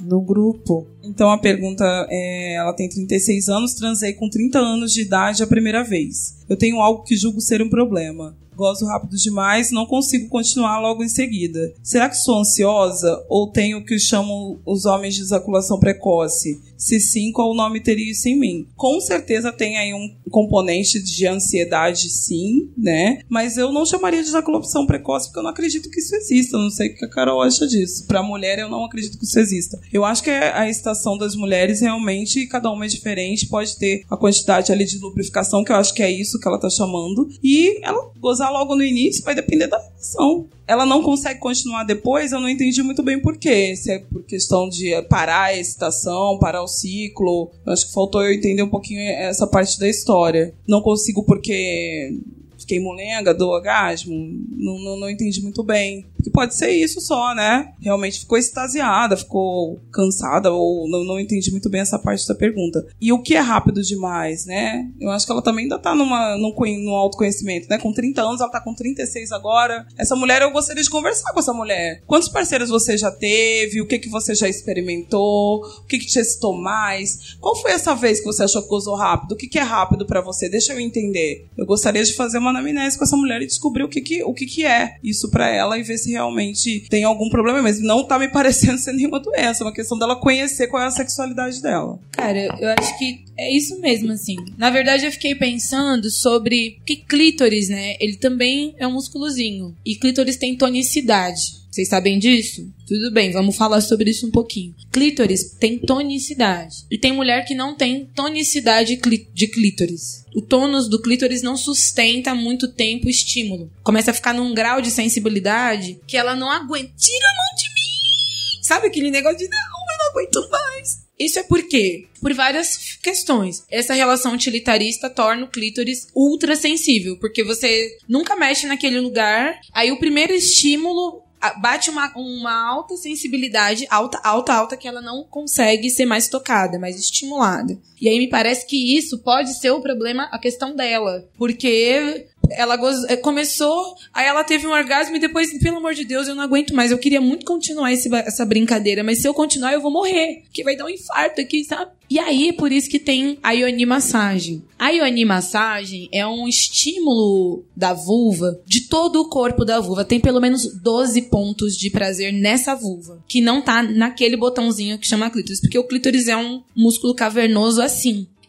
[0.00, 0.86] no grupo.
[1.02, 5.46] Então a pergunta é: ela tem 36 anos, transei com 30 anos de idade a
[5.46, 6.38] primeira vez.
[6.48, 11.02] Eu tenho algo que julgo ser um problema gosto rápido demais, não consigo continuar logo
[11.02, 11.72] em seguida.
[11.82, 16.60] Será que sou ansiosa ou tenho o que chamam os homens de ejaculação precoce?
[16.76, 18.66] Se sim, qual o nome teria isso em mim?
[18.74, 23.20] Com certeza tem aí um componente de ansiedade, sim, né?
[23.28, 26.56] Mas eu não chamaria de ejaculação precoce porque eu não acredito que isso exista.
[26.56, 28.06] Eu não sei o que a Carol acha disso.
[28.06, 29.80] Para mulher, eu não acredito que isso exista.
[29.92, 34.16] Eu acho que a estação das mulheres realmente, cada uma é diferente, pode ter a
[34.16, 37.78] quantidade ali de lubrificação, que eu acho que é isso que ela tá chamando, e
[37.84, 38.10] ela
[38.42, 42.48] gozar logo no início vai depender da relação ela não consegue continuar depois, eu não
[42.48, 43.76] entendi muito bem por quê.
[43.76, 47.50] Se é por questão de parar a excitação, parar o ciclo.
[47.66, 50.54] Eu acho que faltou eu entender um pouquinho essa parte da história.
[50.66, 52.16] Não consigo porque
[52.58, 54.14] fiquei molenga do orgasmo,
[54.56, 56.06] não, não, não entendi muito bem.
[56.22, 57.72] Que pode ser isso só, né?
[57.80, 62.84] Realmente ficou extasiada, ficou cansada, ou não, não entendi muito bem essa parte da pergunta.
[63.00, 64.88] E o que é rápido demais, né?
[65.00, 66.54] Eu acho que ela também ainda tá numa, num,
[66.84, 67.78] num autoconhecimento, né?
[67.78, 69.86] Com 30 anos, ela tá com 36 agora.
[69.96, 72.02] Essa mulher, eu gostaria de conversar com essa mulher.
[72.06, 73.80] Quantos parceiros você já teve?
[73.80, 75.60] O que que você já experimentou?
[75.60, 77.36] O que que te excitou mais?
[77.40, 79.32] Qual foi essa vez que você achou que gozou rápido?
[79.32, 80.48] O que que é rápido para você?
[80.48, 81.46] Deixa eu entender.
[81.56, 84.32] Eu gostaria de fazer uma anamnese com essa mulher e descobrir o que que, o
[84.32, 88.04] que, que é isso para ela e ver se realmente tem algum problema, mas não
[88.04, 91.60] tá me parecendo ser nenhuma doença, é uma questão dela conhecer qual é a sexualidade
[91.60, 91.98] dela.
[92.12, 94.36] Cara, eu acho que é isso mesmo, assim.
[94.56, 97.96] Na verdade, eu fiquei pensando sobre que clítoris, né?
[97.98, 99.74] Ele também é um músculozinho.
[99.84, 101.61] E clítoris tem tonicidade.
[101.72, 102.70] Vocês sabem disso?
[102.86, 104.74] Tudo bem, vamos falar sobre isso um pouquinho.
[104.92, 106.84] Clítoris tem tonicidade.
[106.90, 109.00] E tem mulher que não tem tonicidade
[109.32, 110.22] de clítoris.
[110.36, 113.72] O tônus do clítoris não sustenta muito tempo o estímulo.
[113.82, 116.92] Começa a ficar num grau de sensibilidade que ela não aguenta.
[116.94, 118.62] Tira a mão de mim!
[118.62, 121.02] Sabe aquele negócio de não, eu não aguento mais.
[121.18, 122.06] Isso é por quê?
[122.20, 123.64] Por várias questões.
[123.70, 129.90] Essa relação utilitarista torna o clítoris ultra sensível, porque você nunca mexe naquele lugar, aí
[129.90, 135.90] o primeiro estímulo bate uma, uma alta sensibilidade, alta, alta, alta, que ela não consegue
[135.90, 137.78] ser mais tocada, mais estimulada.
[138.02, 141.24] E aí me parece que isso pode ser o problema, a questão dela.
[141.38, 146.04] Porque ela goz- eh, começou, aí ela teve um orgasmo e depois, pelo amor de
[146.04, 146.90] Deus, eu não aguento mais.
[146.90, 150.42] Eu queria muito continuar esse essa brincadeira, mas se eu continuar, eu vou morrer.
[150.52, 151.92] Que vai dar um infarto aqui, sabe?
[152.10, 154.62] E aí, por isso que tem a Ioni Massagem.
[154.78, 160.04] A Ioni Massagem é um estímulo da vulva, de todo o corpo da vulva.
[160.04, 165.06] Tem pelo menos 12 pontos de prazer nessa vulva, que não tá naquele botãozinho que
[165.06, 167.91] chama clítoris, porque o clítoris é um músculo cavernoso assim.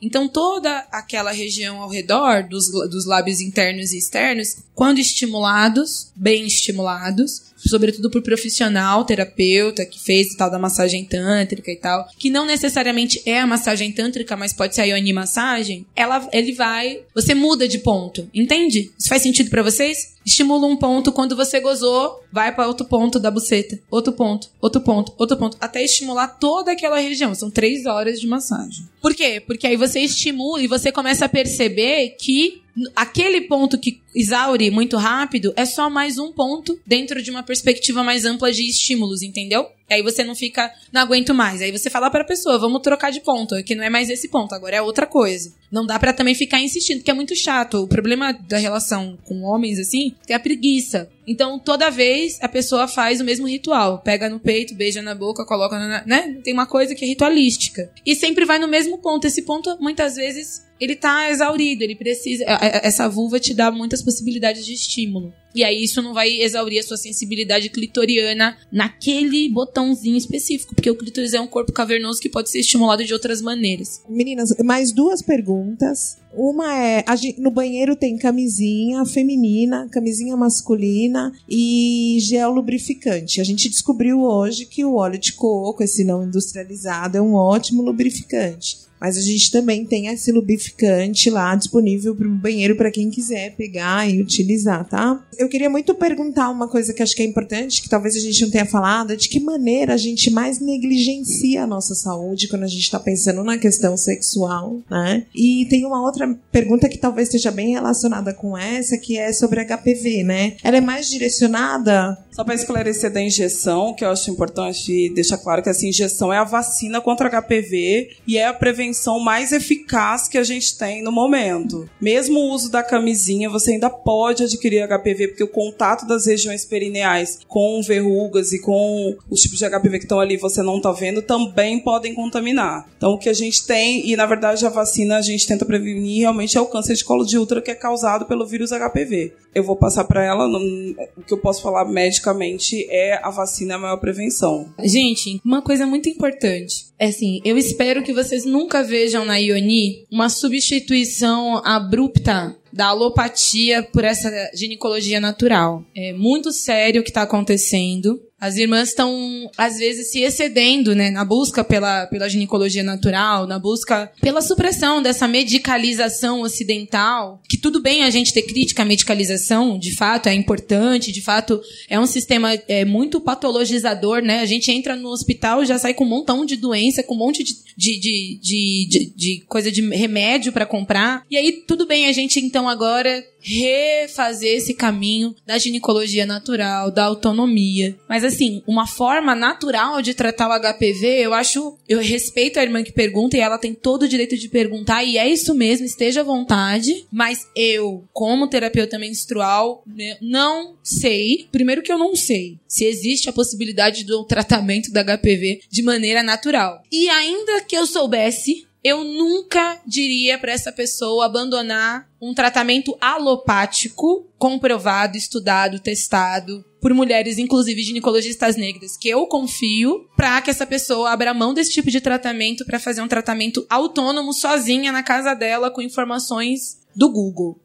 [0.04, 6.46] Então, toda aquela região ao redor dos, dos lábios internos e externos, quando estimulados, bem
[6.46, 12.46] estimulados, sobretudo por profissional, terapeuta, que fez tal da massagem tântrica e tal, que não
[12.46, 17.34] necessariamente é a massagem tântrica, mas pode ser a yoni massagem, ela, ele vai, você
[17.34, 18.92] muda de ponto, entende?
[19.00, 20.16] Isso faz sentido pra vocês?
[20.26, 24.82] Estimula um ponto, quando você gozou, vai pra outro ponto da buceta, outro ponto, outro
[24.82, 27.34] ponto, outro ponto, até estimular toda aquela região.
[27.34, 28.86] São três horas de massagem.
[29.04, 29.44] Por quê?
[29.46, 32.63] Porque aí você estimula e você começa a perceber que
[32.96, 38.04] aquele ponto que exaure muito rápido é só mais um ponto dentro de uma perspectiva
[38.04, 39.68] mais ampla de estímulos, entendeu?
[39.90, 41.62] Aí você não fica, não aguento mais.
[41.62, 44.56] Aí você fala pra pessoa, vamos trocar de ponto, que não é mais esse ponto,
[44.56, 45.54] agora é outra coisa.
[45.72, 47.84] Não dá pra também ficar insistindo, que é muito chato.
[47.84, 51.10] O problema da relação com homens, assim, é a preguiça.
[51.28, 54.00] Então, toda vez a pessoa faz o mesmo ritual.
[54.00, 56.04] Pega no peito, beija na boca, coloca na.
[56.06, 56.40] né?
[56.44, 57.92] Tem uma coisa que é ritualística.
[58.06, 59.26] E sempre vai no mesmo ponto.
[59.26, 62.44] Esse ponto, muitas vezes, ele tá exaurido, ele precisa.
[62.46, 65.34] a- a- Essa vulva te dá muitas possibilidades de estímulo.
[65.56, 70.96] E aí isso não vai exaurir a sua sensibilidade clitoriana naquele botãozinho específico, porque o
[70.96, 74.02] clítoris é um corpo cavernoso que pode ser estimulado de outras maneiras.
[74.10, 76.18] Meninas, mais duas perguntas.
[76.36, 77.06] Uma é:
[77.38, 83.40] no banheiro tem camisinha feminina, camisinha masculina e gel lubrificante.
[83.40, 87.84] A gente descobriu hoje que o óleo de coco, esse não industrializado, é um ótimo
[87.84, 88.78] lubrificante.
[89.04, 93.54] Mas a gente também tem esse lubrificante lá disponível para o banheiro para quem quiser
[93.54, 95.22] pegar e utilizar, tá?
[95.38, 98.42] Eu queria muito perguntar uma coisa que acho que é importante, que talvez a gente
[98.42, 102.68] não tenha falado, de que maneira a gente mais negligencia a nossa saúde quando a
[102.68, 105.26] gente está pensando na questão sexual, né?
[105.36, 109.66] E tem uma outra pergunta que talvez esteja bem relacionada com essa, que é sobre
[109.66, 110.56] HPV, né?
[110.64, 115.62] Ela é mais direcionada Só para esclarecer da injeção, que eu acho importante deixar claro
[115.62, 120.40] que essa injeção é a vacina contra HPV e é a prevenção mais eficaz que
[120.40, 121.88] a gente tem no momento.
[122.02, 126.66] Mesmo o uso da camisinha, você ainda pode adquirir HPV, porque o contato das regiões
[126.66, 130.92] perineais com verrugas e com os tipos de HPV que estão ali você não tá
[130.92, 132.88] vendo também podem contaminar.
[132.98, 136.22] Então o que a gente tem, e na verdade a vacina a gente tenta prevenir
[136.22, 139.34] realmente é o câncer de colo de útero que é causado pelo vírus HPV.
[139.54, 141.86] Eu vou passar para ela, o que eu posso falar
[142.24, 144.74] medicamente é a vacina a maior prevenção.
[144.84, 146.86] Gente, uma coisa muito importante.
[146.98, 153.84] É assim, eu espero que vocês nunca vejam na Ioni uma substituição abrupta da alopatia
[153.84, 155.84] por essa ginecologia natural.
[155.96, 158.20] É muito sério o que está acontecendo.
[158.44, 163.58] As irmãs estão, às vezes, se excedendo, né, na busca pela, pela ginecologia natural, na
[163.58, 169.80] busca pela supressão dessa medicalização ocidental, que tudo bem a gente ter crítica à medicalização,
[169.80, 174.42] de fato, é importante, de fato, é um sistema é, muito patologizador, né?
[174.42, 177.20] A gente entra no hospital e já sai com um montão de doença, com um
[177.20, 181.24] monte de, de, de, de, de- de coisa de remédio para comprar.
[181.32, 187.06] E aí, tudo bem a gente, então, agora refazer esse caminho da ginecologia natural, da
[187.06, 187.96] autonomia.
[188.08, 192.84] Mas assim, uma forma natural de tratar o HPV, eu acho, eu respeito a irmã
[192.84, 196.22] que pergunta e ela tem todo o direito de perguntar e é isso mesmo, esteja
[196.22, 202.58] à vontade, mas eu, como terapeuta menstrual, né, não sei, primeiro que eu não sei
[202.68, 206.82] se existe a possibilidade do tratamento da HPV de maneira natural.
[206.92, 214.28] E ainda que eu soubesse, eu nunca diria para essa pessoa abandonar um tratamento alopático,
[214.38, 221.12] comprovado, estudado, testado por mulheres, inclusive ginecologistas negras, que eu confio, para que essa pessoa
[221.12, 225.72] abra mão desse tipo de tratamento para fazer um tratamento autônomo sozinha na casa dela
[225.72, 227.60] com informações do Google.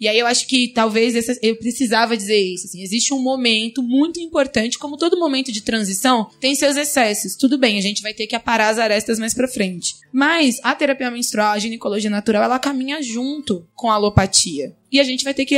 [0.00, 2.66] E aí eu acho que talvez essa, eu precisava dizer isso.
[2.66, 7.36] Assim, existe um momento muito importante, como todo momento de transição, tem seus excessos.
[7.36, 9.94] Tudo bem, a gente vai ter que aparar as arestas mais pra frente.
[10.12, 14.74] Mas a terapia menstrual, a ginecologia natural, ela caminha junto com a alopatia.
[14.90, 15.56] E a gente vai ter que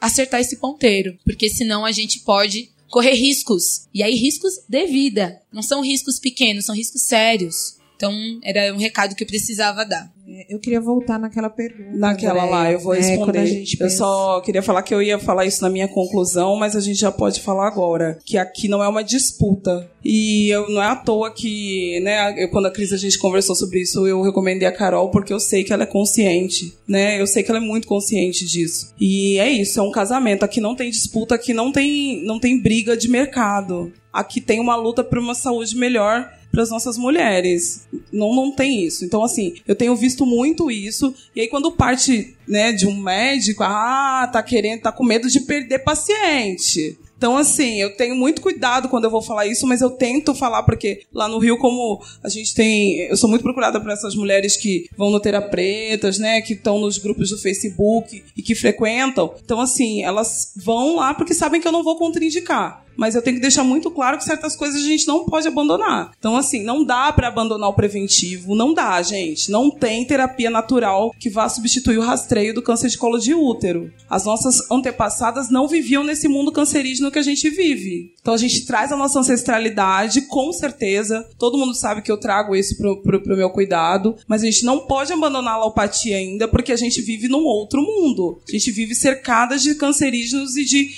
[0.00, 3.88] acertar esse ponteiro, porque senão a gente pode correr riscos.
[3.92, 5.40] E aí, riscos de vida.
[5.52, 7.75] Não são riscos pequenos, são riscos sérios.
[7.96, 8.12] Então,
[8.44, 10.10] era um recado que eu precisava dar.
[10.28, 11.96] É, Eu queria voltar naquela pergunta.
[11.96, 13.38] Naquela lá, eu vou É, quando responder.
[13.38, 16.56] a gente eu pensa- só queria falar que eu ia falar isso na minha conclusão,
[16.56, 18.18] mas a gente já pode falar agora.
[18.24, 19.88] Que aqui não é uma disputa.
[20.04, 23.54] E eu, não é à toa que, né, eu- quando a Cris a gente conversou
[23.56, 27.20] sobre isso, eu recomendei a Carol porque eu sei que ela é consciente, né?
[27.20, 28.92] Eu sei que ela é muito consciente disso.
[29.00, 30.44] E é isso, é um casamento.
[30.44, 33.92] Aqui não tem disputa, aqui não tem, não tem briga de mercado.
[34.12, 37.86] Aqui tem uma luta por uma saúde melhor para as nossas mulheres.
[38.10, 39.04] Não, não tem isso.
[39.04, 41.14] Então, assim, eu tenho visto muito isso.
[41.34, 45.40] E aí, quando parte né, de um médico, ah, tá querendo, tá com medo de
[45.40, 46.98] perder paciente.
[47.18, 50.62] Então, assim, eu tenho muito cuidado quando eu vou falar isso, mas eu tento falar,
[50.62, 53.00] porque lá no Rio, como a gente tem.
[53.00, 56.40] Eu sou muito procurada por essas mulheres que vão no Teira Pretas, né?
[56.40, 59.34] Que estão nos grupos do Facebook e que frequentam.
[59.44, 63.36] Então, assim, elas vão lá porque sabem que eu não vou contraindicar mas eu tenho
[63.36, 66.12] que deixar muito claro que certas coisas a gente não pode abandonar.
[66.18, 69.50] Então, assim, não dá para abandonar o preventivo, não dá, gente.
[69.50, 73.92] Não tem terapia natural que vá substituir o rastreio do câncer de colo de útero.
[74.08, 78.14] As nossas antepassadas não viviam nesse mundo cancerígeno que a gente vive.
[78.20, 81.28] Então, a gente traz a nossa ancestralidade, com certeza.
[81.38, 84.64] Todo mundo sabe que eu trago isso pro, pro, pro meu cuidado, mas a gente
[84.64, 88.40] não pode abandonar a alopatia ainda, porque a gente vive num outro mundo.
[88.48, 90.90] A gente vive cercada de cancerígenos e de,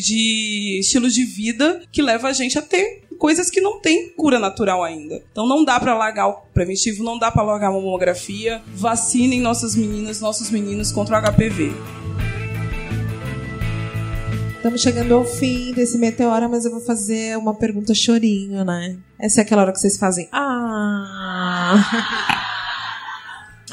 [0.00, 4.38] de estilos de vida que leva a gente a ter coisas que não tem cura
[4.38, 5.22] natural ainda.
[5.30, 8.62] Então não dá pra largar o preventivo, não dá pra largar a mamografia.
[8.74, 11.72] Vacinem nossas meninas, nossos meninos contra o HPV.
[14.56, 18.96] Estamos chegando ao fim desse meteora, mas eu vou fazer uma pergunta chorinho, né?
[19.18, 20.26] Essa é aquela hora que vocês fazem.
[20.32, 22.30] Ah!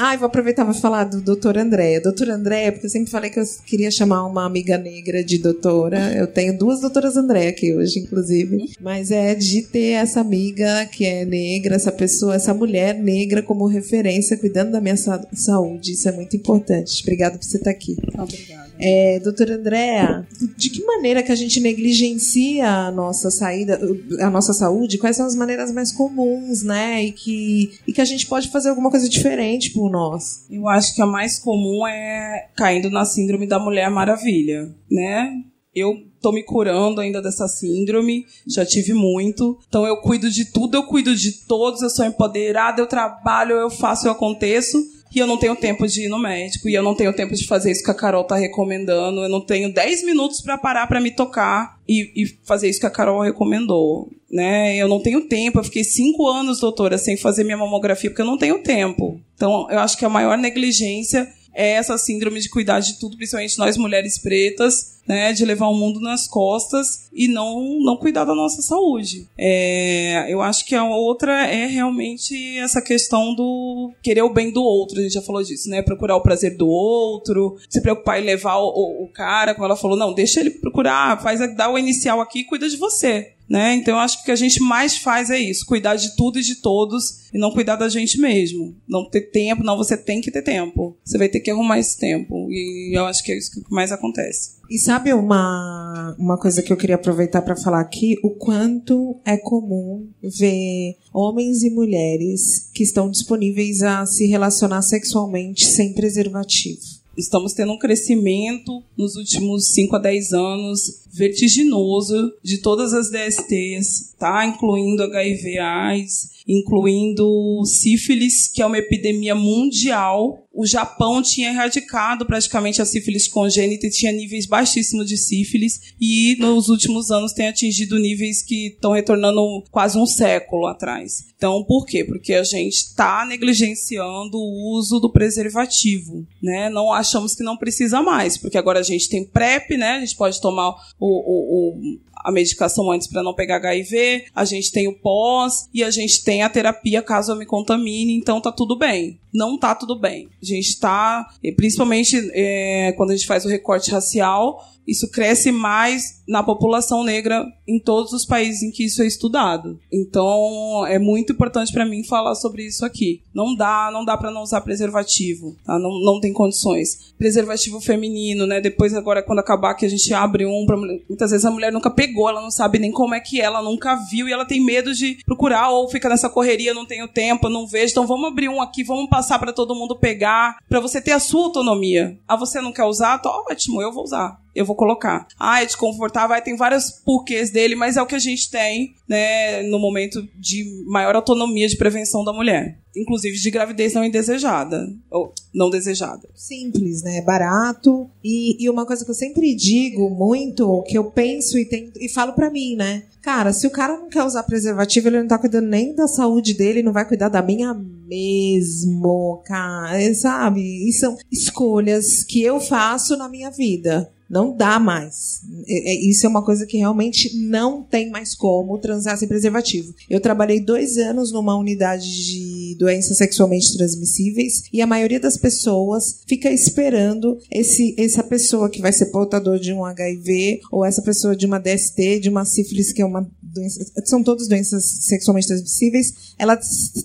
[0.04, 2.02] Ai, vou aproveitar para falar do doutor Andréia.
[2.02, 6.12] Doutora Andréia, porque eu sempre falei que eu queria chamar uma amiga negra de doutora.
[6.16, 8.72] Eu tenho duas doutoras Andréia aqui hoje, inclusive.
[8.82, 13.68] Mas é de ter essa amiga que é negra, essa pessoa, essa mulher negra como
[13.68, 15.92] referência, cuidando da minha sa- saúde.
[15.92, 17.00] Isso é muito importante.
[17.04, 17.96] Obrigada por você estar aqui.
[18.18, 18.71] Obrigada.
[18.82, 23.80] É, doutora Andréa, de que maneira que a gente negligencia a nossa saída,
[24.20, 24.98] a nossa saúde?
[24.98, 27.04] Quais são as maneiras mais comuns, né?
[27.04, 30.46] E que, e que a gente pode fazer alguma coisa diferente por nós?
[30.50, 35.32] Eu acho que a mais comum é caindo na síndrome da Mulher Maravilha, né?
[35.74, 39.58] Eu tô me curando ainda dessa síndrome, já tive muito.
[39.68, 43.70] Então eu cuido de tudo, eu cuido de todos, eu sou empoderada, eu trabalho, eu
[43.70, 44.78] faço, eu aconteço.
[45.14, 47.46] E eu não tenho tempo de ir no médico, e eu não tenho tempo de
[47.46, 49.22] fazer isso que a Carol tá recomendando.
[49.22, 52.86] Eu não tenho 10 minutos para parar para me tocar e, e fazer isso que
[52.86, 54.10] a Carol recomendou.
[54.32, 54.78] Né?
[54.78, 58.26] Eu não tenho tempo, eu fiquei cinco anos, doutora, sem fazer minha mamografia, porque eu
[58.26, 59.20] não tenho tempo.
[59.36, 63.58] Então, eu acho que a maior negligência é essa síndrome de cuidar de tudo, principalmente
[63.58, 68.36] nós mulheres pretas, né, de levar o mundo nas costas e não não cuidar da
[68.36, 69.28] nossa saúde.
[69.38, 74.64] É, eu acho que a outra é realmente essa questão do querer o bem do
[74.64, 78.26] outro, a gente já falou disso, né, procurar o prazer do outro, se preocupar em
[78.26, 82.22] levar o, o, cara, como ela falou, não, deixa ele procurar, faz dá o inicial
[82.22, 83.34] aqui e cuida de você.
[83.52, 83.76] Né?
[83.76, 86.40] Então eu acho que o que a gente mais faz é isso, cuidar de tudo
[86.40, 88.74] e de todos e não cuidar da gente mesmo.
[88.88, 90.96] Não ter tempo, não, você tem que ter tempo.
[91.04, 92.48] Você vai ter que arrumar esse tempo.
[92.50, 94.52] E eu acho que é isso que mais acontece.
[94.70, 98.16] E sabe uma, uma coisa que eu queria aproveitar para falar aqui?
[98.24, 105.66] O quanto é comum ver homens e mulheres que estão disponíveis a se relacionar sexualmente
[105.66, 107.02] sem preservativo.
[107.18, 114.16] Estamos tendo um crescimento nos últimos 5 a 10 anos vertiginoso de todas as DSTs,
[114.18, 114.46] tá?
[114.46, 120.48] Incluindo HIV AIDS, incluindo sífilis, que é uma epidemia mundial.
[120.54, 126.36] O Japão tinha erradicado praticamente a sífilis congênita e tinha níveis baixíssimos de sífilis, e
[126.40, 131.32] nos últimos anos tem atingido níveis que estão retornando quase um século atrás.
[131.38, 132.04] Então, por quê?
[132.04, 136.70] Porque a gente está negligenciando o uso do preservativo, né?
[136.70, 139.94] Não achamos que não precisa mais, porque agora a gente tem PrEP, né?
[139.94, 141.76] A gente pode tomar 我我我
[142.24, 146.24] a medicação antes para não pegar HIV, a gente tem o pós e a gente
[146.24, 149.20] tem a terapia caso eu me contamine, então tá tudo bem.
[149.34, 150.28] Não tá tudo bem.
[150.42, 151.26] A gente tá,
[151.56, 157.46] principalmente é, quando a gente faz o recorte racial, isso cresce mais na população negra
[157.68, 159.80] em todos os países em que isso é estudado.
[159.92, 163.22] Então, é muito importante para mim falar sobre isso aqui.
[163.34, 165.78] Não dá, não dá para não usar preservativo, tá?
[165.80, 167.14] Não, não tem condições.
[167.18, 168.60] Preservativo feminino, né?
[168.60, 171.90] Depois agora quando acabar que a gente abre um pra muitas vezes a mulher nunca
[171.90, 174.64] pegou, ela não sabe nem como é que é, ela nunca viu e ela tem
[174.64, 177.92] medo de procurar ou fica nessa correria, não tenho tempo, não vejo.
[177.92, 181.20] Então vamos abrir um aqui, vamos passar para todo mundo pegar, para você ter a
[181.20, 182.20] sua autonomia.
[182.28, 183.20] Ah, você não quer usar?
[183.20, 185.28] Tá ótimo, eu vou usar eu vou colocar.
[185.40, 188.96] Ah, é desconfortável, vai tem vários porquês dele, mas é o que a gente tem,
[189.08, 192.78] né, no momento de maior autonomia de prevenção da mulher.
[192.96, 196.28] Inclusive de gravidez não indesejada, ou não desejada.
[196.36, 197.22] Simples, né?
[197.22, 198.10] Barato.
[198.22, 201.70] E, e uma coisa que eu sempre digo muito, que eu penso e,
[202.02, 203.04] e falo para mim, né?
[203.22, 206.54] Cara, se o cara não quer usar preservativo, ele não tá cuidando nem da saúde
[206.54, 210.14] dele, não vai cuidar da minha mesmo, cara.
[210.14, 210.90] Sabe?
[210.90, 214.12] E são escolhas que eu faço na minha vida.
[214.32, 215.42] Não dá mais.
[215.68, 219.94] É, é, isso é uma coisa que realmente não tem mais como transar sem preservativo.
[220.10, 226.22] Eu trabalhei dois anos numa unidade de doenças sexualmente transmissíveis e a maioria das pessoas
[226.26, 231.36] fica esperando esse, essa pessoa que vai ser portador de um HIV ou essa pessoa
[231.36, 233.84] de uma DST, de uma sífilis, que é uma doença.
[234.06, 236.34] São todas doenças sexualmente transmissíveis.
[236.40, 236.58] Ela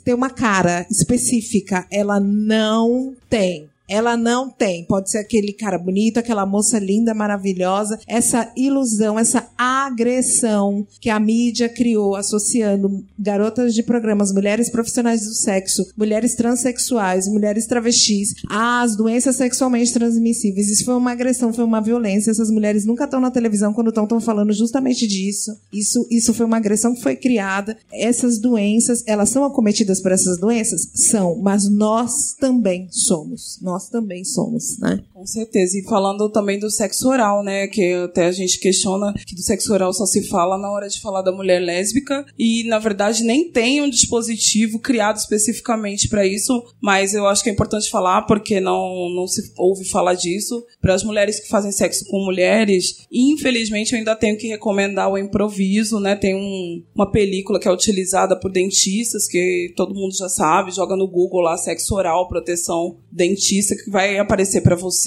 [0.04, 1.88] tem uma cara específica.
[1.90, 3.68] Ela não tem.
[3.88, 4.84] Ela não tem.
[4.84, 7.98] Pode ser aquele cara bonito, aquela moça linda, maravilhosa.
[8.06, 15.34] Essa ilusão, essa agressão que a mídia criou associando garotas de programas, mulheres profissionais do
[15.34, 20.68] sexo, mulheres transexuais, mulheres travestis às doenças sexualmente transmissíveis.
[20.68, 22.30] Isso foi uma agressão, foi uma violência.
[22.30, 25.56] Essas mulheres nunca estão na televisão quando estão falando justamente disso.
[25.72, 27.76] Isso, isso foi uma agressão que foi criada.
[27.92, 30.88] Essas doenças, elas são acometidas por essas doenças?
[30.94, 33.58] São, mas nós também somos.
[33.60, 35.04] Nós nós também somos, né?
[35.16, 35.78] Com certeza.
[35.78, 37.66] E falando também do sexo oral, né?
[37.68, 41.00] Que até a gente questiona que do sexo oral só se fala na hora de
[41.00, 46.62] falar da mulher lésbica e, na verdade, nem tem um dispositivo criado especificamente para isso,
[46.82, 50.62] mas eu acho que é importante falar porque não, não se ouve falar disso.
[50.82, 55.16] Para as mulheres que fazem sexo com mulheres, infelizmente eu ainda tenho que recomendar o
[55.16, 56.14] improviso, né?
[56.14, 60.94] Tem um, uma película que é utilizada por dentistas, que todo mundo já sabe, joga
[60.94, 65.05] no Google lá, sexo oral, proteção dentista que vai aparecer para você.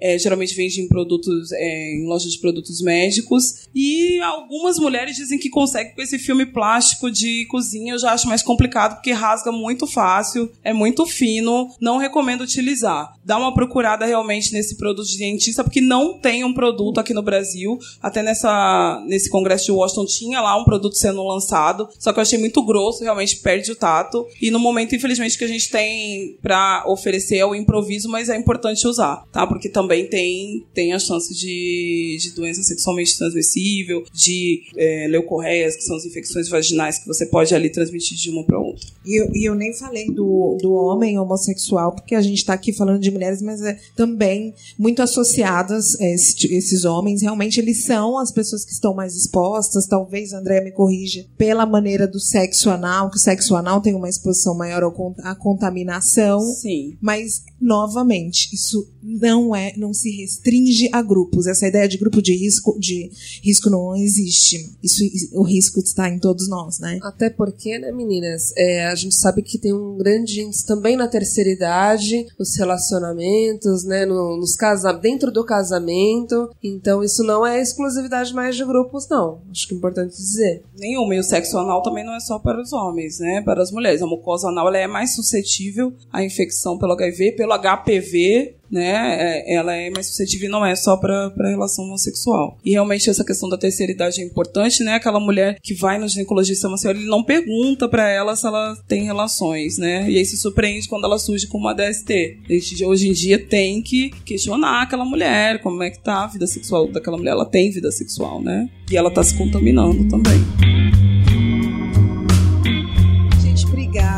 [0.00, 3.68] É, geralmente vende em produtos, é, em lojas de produtos médicos.
[3.74, 7.94] E algumas mulheres dizem que conseguem com esse filme plástico de cozinha.
[7.94, 11.70] Eu já acho mais complicado porque rasga muito fácil, é muito fino.
[11.80, 13.14] Não recomendo utilizar.
[13.24, 17.22] Dá uma procurada realmente nesse produto de dentista, porque não tem um produto aqui no
[17.22, 17.78] Brasil.
[18.02, 22.22] Até nessa, nesse congresso de Washington tinha lá um produto sendo lançado, só que eu
[22.22, 24.26] achei muito grosso, realmente perde o tato.
[24.40, 28.36] E no momento, infelizmente, que a gente tem para oferecer é o improviso mas é
[28.36, 29.37] importante usar, tá?
[29.46, 35.82] Porque também tem, tem a chance de, de doença sexualmente transmissível, de é, leucorreias, que
[35.82, 38.86] são as infecções vaginais que você pode ali transmitir de uma para outra.
[39.04, 42.72] E eu, e eu nem falei do, do homem homossexual, porque a gente está aqui
[42.72, 47.22] falando de mulheres, mas é também muito associadas é, esse, esses homens.
[47.22, 49.86] Realmente, eles são as pessoas que estão mais expostas.
[49.86, 53.94] Talvez a Andrea me corrija pela maneira do sexo anal, que o sexo anal tem
[53.94, 54.82] uma exposição maior
[55.22, 56.40] à contaminação.
[56.40, 56.96] Sim.
[57.00, 58.88] Mas novamente, isso
[59.28, 61.46] não é, não se restringe a grupos.
[61.46, 63.10] Essa ideia de grupo de risco, de
[63.42, 64.74] risco não existe.
[64.82, 65.04] Isso,
[65.34, 66.98] o risco está em todos nós, né?
[67.02, 71.06] Até porque, né, meninas, é, a gente sabe que tem um grande índice também na
[71.06, 76.50] terceira idade, nos relacionamentos, né, no, nos casa, dentro do casamento.
[76.64, 79.42] Então, isso não é exclusividade mais de grupos, não.
[79.50, 80.62] Acho que é importante dizer.
[80.78, 81.14] Nenhuma.
[81.14, 83.42] E o sexo anal também não é só para os homens, né?
[83.42, 84.00] Para as mulheres.
[84.00, 89.16] A mucosa anal é mais suscetível à infecção pelo HIV, pelo HPV, né?
[89.18, 92.58] É, ela é mais suscetível e não é só para relação homossexual.
[92.64, 94.94] E realmente essa questão da terceira idade é importante, né?
[94.94, 99.04] Aquela mulher que vai no ginecologista, senhora, ele não pergunta para ela se ela tem
[99.04, 100.08] relações, né?
[100.10, 102.38] E aí se surpreende quando ela surge com uma DST.
[102.48, 106.26] A gente hoje em dia tem que questionar aquela mulher, como é que tá a
[106.26, 107.32] vida sexual daquela mulher.
[107.32, 108.68] Ela tem vida sexual, né?
[108.90, 110.67] E ela tá se contaminando também.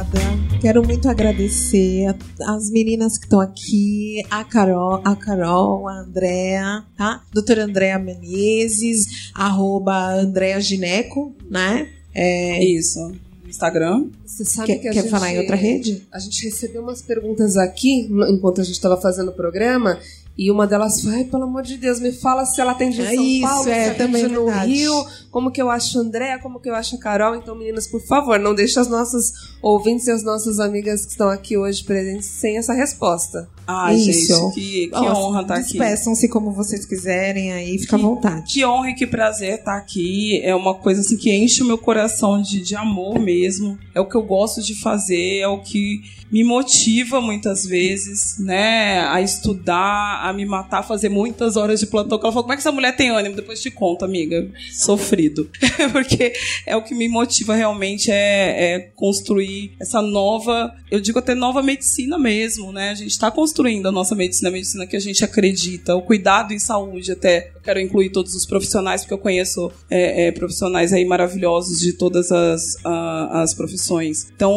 [0.00, 6.84] Obrigada Quero muito agradecer as meninas que estão aqui, a Carol, a Carol, a Andrea,
[6.98, 7.22] tá?
[7.32, 11.88] Doutora Andrea Menezes, arroba Andrea Gineco, né?
[12.14, 12.62] É...
[12.62, 13.12] Isso.
[13.48, 14.10] Instagram.
[14.26, 16.06] Você sabe quer, que a quer gente, falar em outra rede?
[16.12, 19.98] A gente recebeu umas perguntas aqui enquanto a gente estava fazendo o programa
[20.36, 23.14] E uma delas foi, pelo amor de Deus, me fala se ela atende em É
[23.14, 24.72] São isso, Paulo, é, se atende é no verdade.
[24.72, 27.34] Rio, como que eu acho a Andréa, como que eu acho a Carol.
[27.34, 31.28] Então, meninas, por favor, não deixe as nossas ouvintes e as nossas amigas que estão
[31.28, 33.48] aqui hoje presentes sem essa resposta.
[33.70, 34.34] Ai, Isso.
[34.34, 35.78] gente, que, que honra estar aqui.
[35.78, 38.52] Despeçam-se como vocês quiserem aí, fica à vontade.
[38.52, 40.40] Que honra e que prazer estar aqui.
[40.42, 43.78] É uma coisa assim que enche o meu coração de, de amor mesmo.
[43.94, 46.00] É o que eu gosto de fazer, é o que
[46.30, 49.00] me motiva muitas vezes, né?
[49.08, 52.18] A estudar, a me matar, a fazer muitas horas de plantão.
[52.22, 53.34] Ela falou, como é que essa mulher tem ânimo?
[53.34, 54.48] Depois te conto, amiga.
[54.72, 55.50] Sofrido.
[55.90, 56.32] Porque
[56.64, 61.62] é o que me motiva realmente é, é construir essa nova, eu digo até nova
[61.62, 62.90] medicina mesmo, né?
[62.90, 66.52] A gente está construindo a nossa medicina, a medicina que a gente acredita, o cuidado
[66.52, 67.52] em saúde até.
[67.54, 71.92] Eu quero incluir todos os profissionais, porque eu conheço é, é, profissionais aí maravilhosos de
[71.92, 74.26] todas as, a- as profissões.
[74.34, 74.52] Então,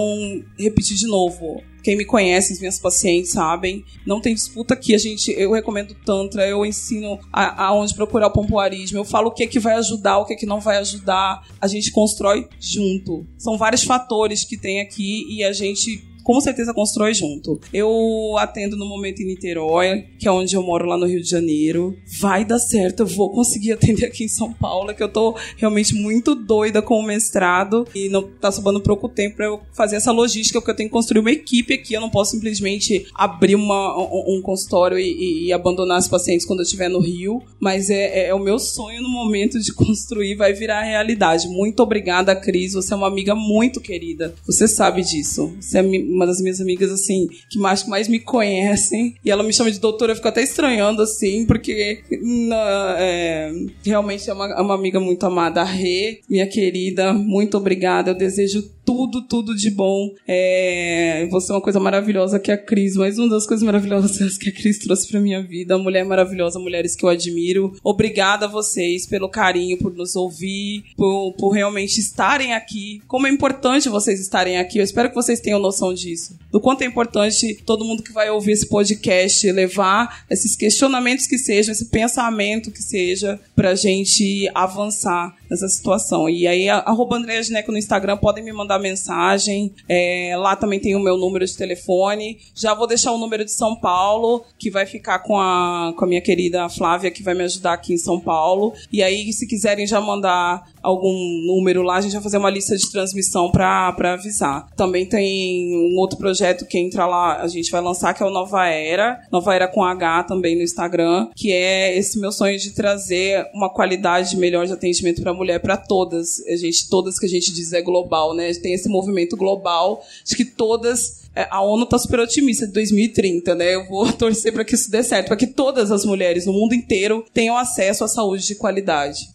[0.57, 1.61] repetir de novo.
[1.83, 4.95] Quem me conhece, as minhas pacientes sabem, não tem disputa aqui.
[4.95, 9.43] A gente, eu recomendo tantra, eu ensino aonde procurar o pompoarismo, eu falo o que
[9.43, 11.45] é que vai ajudar, o que é que não vai ajudar.
[11.59, 13.27] A gente constrói junto.
[13.37, 17.59] São vários fatores que tem aqui e a gente com certeza constrói junto.
[17.73, 21.29] Eu atendo no momento em Niterói, que é onde eu moro lá no Rio de
[21.29, 21.95] Janeiro.
[22.19, 25.93] Vai dar certo, eu vou conseguir atender aqui em São Paulo, que eu tô realmente
[25.93, 30.11] muito doida com o mestrado e não tá sobrando pouco tempo pra eu fazer essa
[30.11, 31.93] logística, porque eu tenho que construir uma equipe aqui.
[31.93, 36.45] Eu não posso simplesmente abrir uma, um, um consultório e, e- e abandonar os pacientes
[36.45, 39.71] quando eu estiver no Rio, mas é, é- é o meu sonho no momento de
[39.73, 41.47] construir, vai virar realidade.
[41.47, 42.73] Muito obrigada, Cris.
[42.73, 44.33] Você é uma amiga muito querida.
[44.45, 45.53] Você sabe disso.
[45.59, 45.81] Você é
[46.13, 49.15] uma das minhas amigas, assim, que mais, mais me conhecem.
[49.23, 53.51] E ela me chama de doutora, eu fico até estranhando, assim, porque na- é,
[53.85, 55.61] realmente é uma, é uma amiga muito amada.
[55.61, 58.11] A Rê, minha querida, muito obrigada.
[58.11, 60.09] Eu desejo tudo, tudo de bom.
[60.27, 64.49] É, você é uma coisa maravilhosa que a Cris, mas uma das coisas maravilhosas que
[64.49, 65.77] a Cris trouxe pra minha vida.
[65.77, 67.73] Mulher maravilhosa, mulheres que eu admiro.
[67.83, 73.01] Obrigada a vocês pelo carinho, por nos ouvir, por, por realmente estarem aqui.
[73.07, 74.79] Como é importante vocês estarem aqui.
[74.79, 76.37] Eu espero que vocês tenham noção disso.
[76.51, 81.37] Do quanto é importante todo mundo que vai ouvir esse podcast levar esses questionamentos que
[81.37, 86.29] sejam, esse pensamento que seja, pra gente avançar nessa situação.
[86.29, 89.73] E aí, arroba Andréa Gineco no Instagram, podem me mandar mensagem.
[89.87, 92.39] É, lá também tem o meu número de telefone.
[92.55, 96.07] Já vou deixar o número de São Paulo, que vai ficar com a, com a
[96.07, 98.73] minha querida Flávia, que vai me ajudar aqui em São Paulo.
[98.91, 101.13] E aí, se quiserem já mandar algum
[101.47, 104.67] número lá, a gente vai fazer uma lista de transmissão pra avisar.
[104.75, 108.29] Também tem um outro projeto que entra lá, a gente vai lançar, que é o
[108.29, 109.21] Nova Era.
[109.31, 113.69] Nova Era com H também no Instagram, que é esse meu sonho de trazer uma
[113.69, 116.45] qualidade melhor de atendimento pra mulher, pra todas.
[116.47, 118.53] A gente, todas que a gente diz é global, né?
[118.55, 123.55] Tem esse movimento global de que todas é, a ONU tá super otimista de 2030,
[123.55, 123.75] né?
[123.75, 126.75] Eu vou torcer para que isso dê certo, para que todas as mulheres no mundo
[126.75, 129.33] inteiro tenham acesso à saúde de qualidade.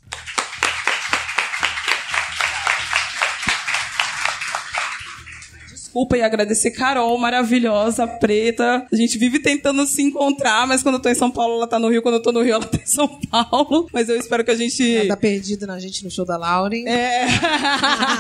[5.89, 8.87] Desculpa e agradecer Carol, maravilhosa, preta.
[8.93, 11.79] A gente vive tentando se encontrar, mas quando eu tô em São Paulo, ela tá
[11.79, 12.03] no Rio.
[12.03, 13.89] Quando eu tô no Rio, ela tá em São Paulo.
[13.91, 15.07] Mas eu espero que a gente.
[15.09, 16.87] Tá perdido na gente no show da Lauren.
[16.87, 17.27] É.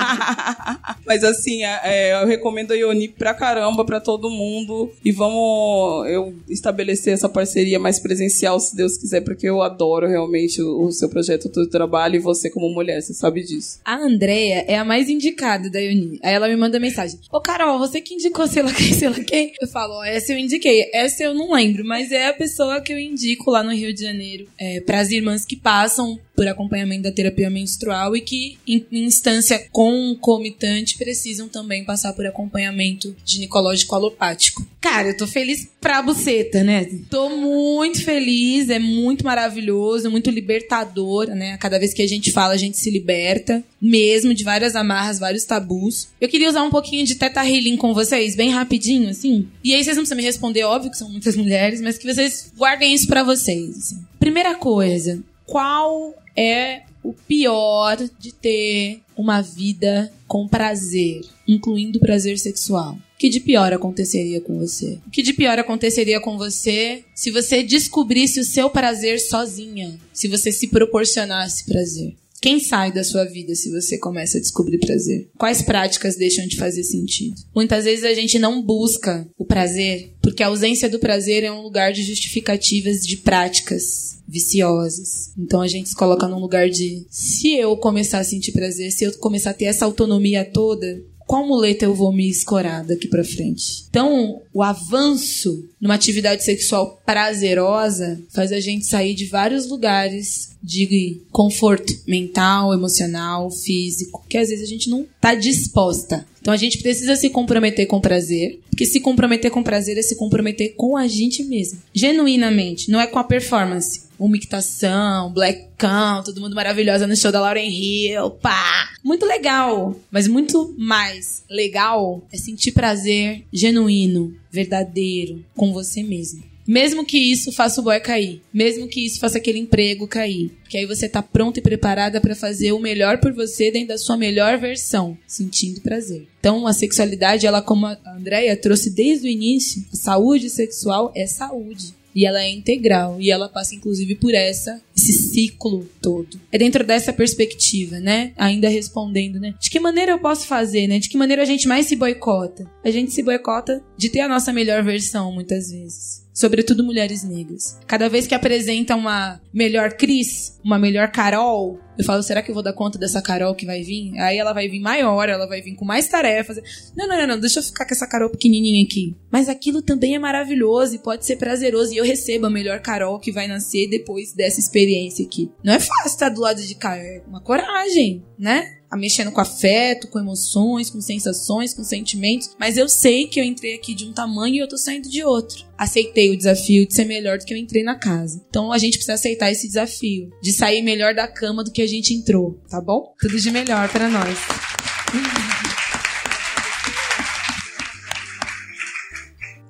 [1.06, 4.90] Mas assim, é, é, eu recomendo a Ioni pra caramba pra todo mundo.
[5.04, 10.62] E vamos eu estabelecer essa parceria mais presencial, se Deus quiser, porque eu adoro realmente
[10.62, 13.78] o, o seu projeto, o teu trabalho e você como mulher, você sabe disso.
[13.84, 16.18] A Andrea é a mais indicada da Uni.
[16.22, 17.20] Aí ela me manda mensagem.
[17.30, 19.52] Ô, Carol, você que indicou sei lá quem, sei lá quem?
[19.60, 20.88] Eu falo, ó, essa eu indiquei.
[20.94, 24.00] Essa eu não lembro, mas é a pessoa que eu indico lá no Rio de
[24.00, 24.46] Janeiro.
[24.56, 29.58] É, para as irmãs que passam por acompanhamento da terapia menstrual e que, em, instância
[29.72, 34.64] concomitante, precisam também passar por acompanhamento ginecológico alopático.
[34.80, 36.86] Cara, eu tô feliz pra buceta, né?
[37.10, 41.58] Tô muito feliz, é muito maravilhoso, muito libertador, né?
[41.58, 45.44] Cada vez que a gente fala, a gente se liberta, mesmo de várias amarras, vários
[45.44, 46.06] tabus.
[46.20, 49.48] Eu queria usar um pouquinho de teta healing com vocês, bem rapidinho, assim.
[49.64, 52.52] E aí vocês não precisam me responder, óbvio que são muitas mulheres, mas que vocês
[52.56, 53.76] guardem isso pra vocês.
[53.76, 54.04] assim.
[54.18, 62.94] Primeira coisa, qual é o pior de ter uma vida com prazer, incluindo prazer sexual?
[62.94, 64.98] O que de pior aconteceria com você?
[65.06, 69.98] O que de pior aconteceria com você se você descobrisse o seu prazer sozinha?
[70.12, 72.14] Se você se proporcionasse prazer?
[72.40, 75.28] Quem sai da sua vida se você começa a descobrir prazer?
[75.36, 77.36] Quais práticas deixam de fazer sentido?
[77.54, 81.62] Muitas vezes a gente não busca o prazer porque a ausência do prazer é um
[81.62, 85.32] lugar de justificativas de práticas viciosas.
[85.38, 89.04] Então a gente se coloca num lugar de se eu começar a sentir prazer, se
[89.04, 93.22] eu começar a ter essa autonomia toda, qual muleta eu vou me escorar daqui para
[93.22, 93.84] frente?
[93.90, 101.20] Então, o avanço numa atividade sexual prazerosa faz a gente sair de vários lugares de
[101.30, 106.26] conforto mental, emocional, físico, que às vezes a gente não está disposta.
[106.40, 110.16] Então a gente precisa se comprometer com prazer, porque se comprometer com prazer é se
[110.16, 116.40] comprometer com a gente mesmo, genuinamente, não é com a performance uma mictação, blackão, todo
[116.40, 118.90] mundo maravilhosa no show da Lauren Hill, pá!
[119.02, 126.42] Muito legal, mas muito mais legal é sentir prazer genuíno, verdadeiro, com você mesmo.
[126.68, 130.76] Mesmo que isso faça o boy cair, mesmo que isso faça aquele emprego cair, que
[130.76, 134.18] aí você tá pronta e preparada para fazer o melhor por você dentro da sua
[134.18, 136.28] melhor versão, sentindo prazer.
[136.38, 141.96] Então, a sexualidade, ela como a Andrea trouxe desde o início, saúde sexual é saúde
[142.14, 146.40] e ela é integral e ela passa inclusive por essa esse ciclo todo.
[146.50, 148.32] É dentro dessa perspectiva, né?
[148.36, 149.54] Ainda respondendo, né?
[149.60, 150.98] De que maneira eu posso fazer, né?
[150.98, 152.68] De que maneira a gente mais se boicota?
[152.84, 157.76] A gente se boicota de ter a nossa melhor versão muitas vezes sobretudo mulheres negras.
[157.84, 162.54] Cada vez que apresenta uma melhor Cris, uma melhor Carol, eu falo, será que eu
[162.54, 164.16] vou dar conta dessa Carol que vai vir?
[164.20, 166.58] Aí ela vai vir maior, ela vai vir com mais tarefas.
[166.96, 169.16] Não, não, não, não, deixa eu ficar com essa Carol pequenininha aqui.
[169.32, 171.92] Mas aquilo também é maravilhoso e pode ser prazeroso.
[171.92, 175.50] E eu recebo a melhor Carol que vai nascer depois dessa experiência aqui.
[175.64, 178.78] Não é fácil estar do lado de cá, é uma coragem, né?
[178.90, 183.44] a mexendo com afeto, com emoções, com sensações, com sentimentos, mas eu sei que eu
[183.44, 185.66] entrei aqui de um tamanho e eu tô saindo de outro.
[185.76, 188.42] Aceitei o desafio de ser melhor do que eu entrei na casa.
[188.48, 191.86] Então a gente precisa aceitar esse desafio de sair melhor da cama do que a
[191.88, 193.14] gente entrou, tá bom?
[193.18, 194.38] Tudo de melhor para nós.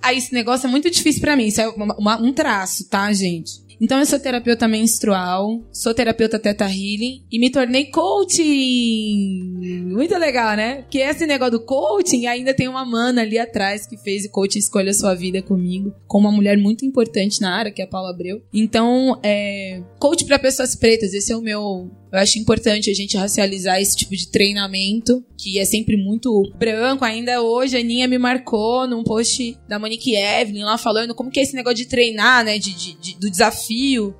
[0.03, 3.13] Aí esse negócio é muito difícil para mim, isso é uma, uma, um traço, tá,
[3.13, 3.68] gente?
[3.81, 9.85] Então eu sou terapeuta menstrual, sou terapeuta teta healing e me tornei coaching.
[9.87, 10.83] Muito legal, né?
[10.83, 14.59] Porque esse negócio do coaching ainda tem uma mana ali atrás que fez o coaching
[14.59, 18.11] Escolha Sua Vida comigo, com uma mulher muito importante na área, que é a Paula
[18.11, 18.43] Abreu.
[18.53, 23.17] Então, é, coach para pessoas pretas, esse é o meu eu acho importante a gente
[23.17, 27.05] racializar esse tipo de treinamento, que é sempre muito branco.
[27.05, 31.39] Ainda hoje a Aninha me marcou num post da Monique Evelyn lá falando como que
[31.39, 32.59] é esse negócio de treinar, né?
[32.59, 33.68] De, de, de, do desafio,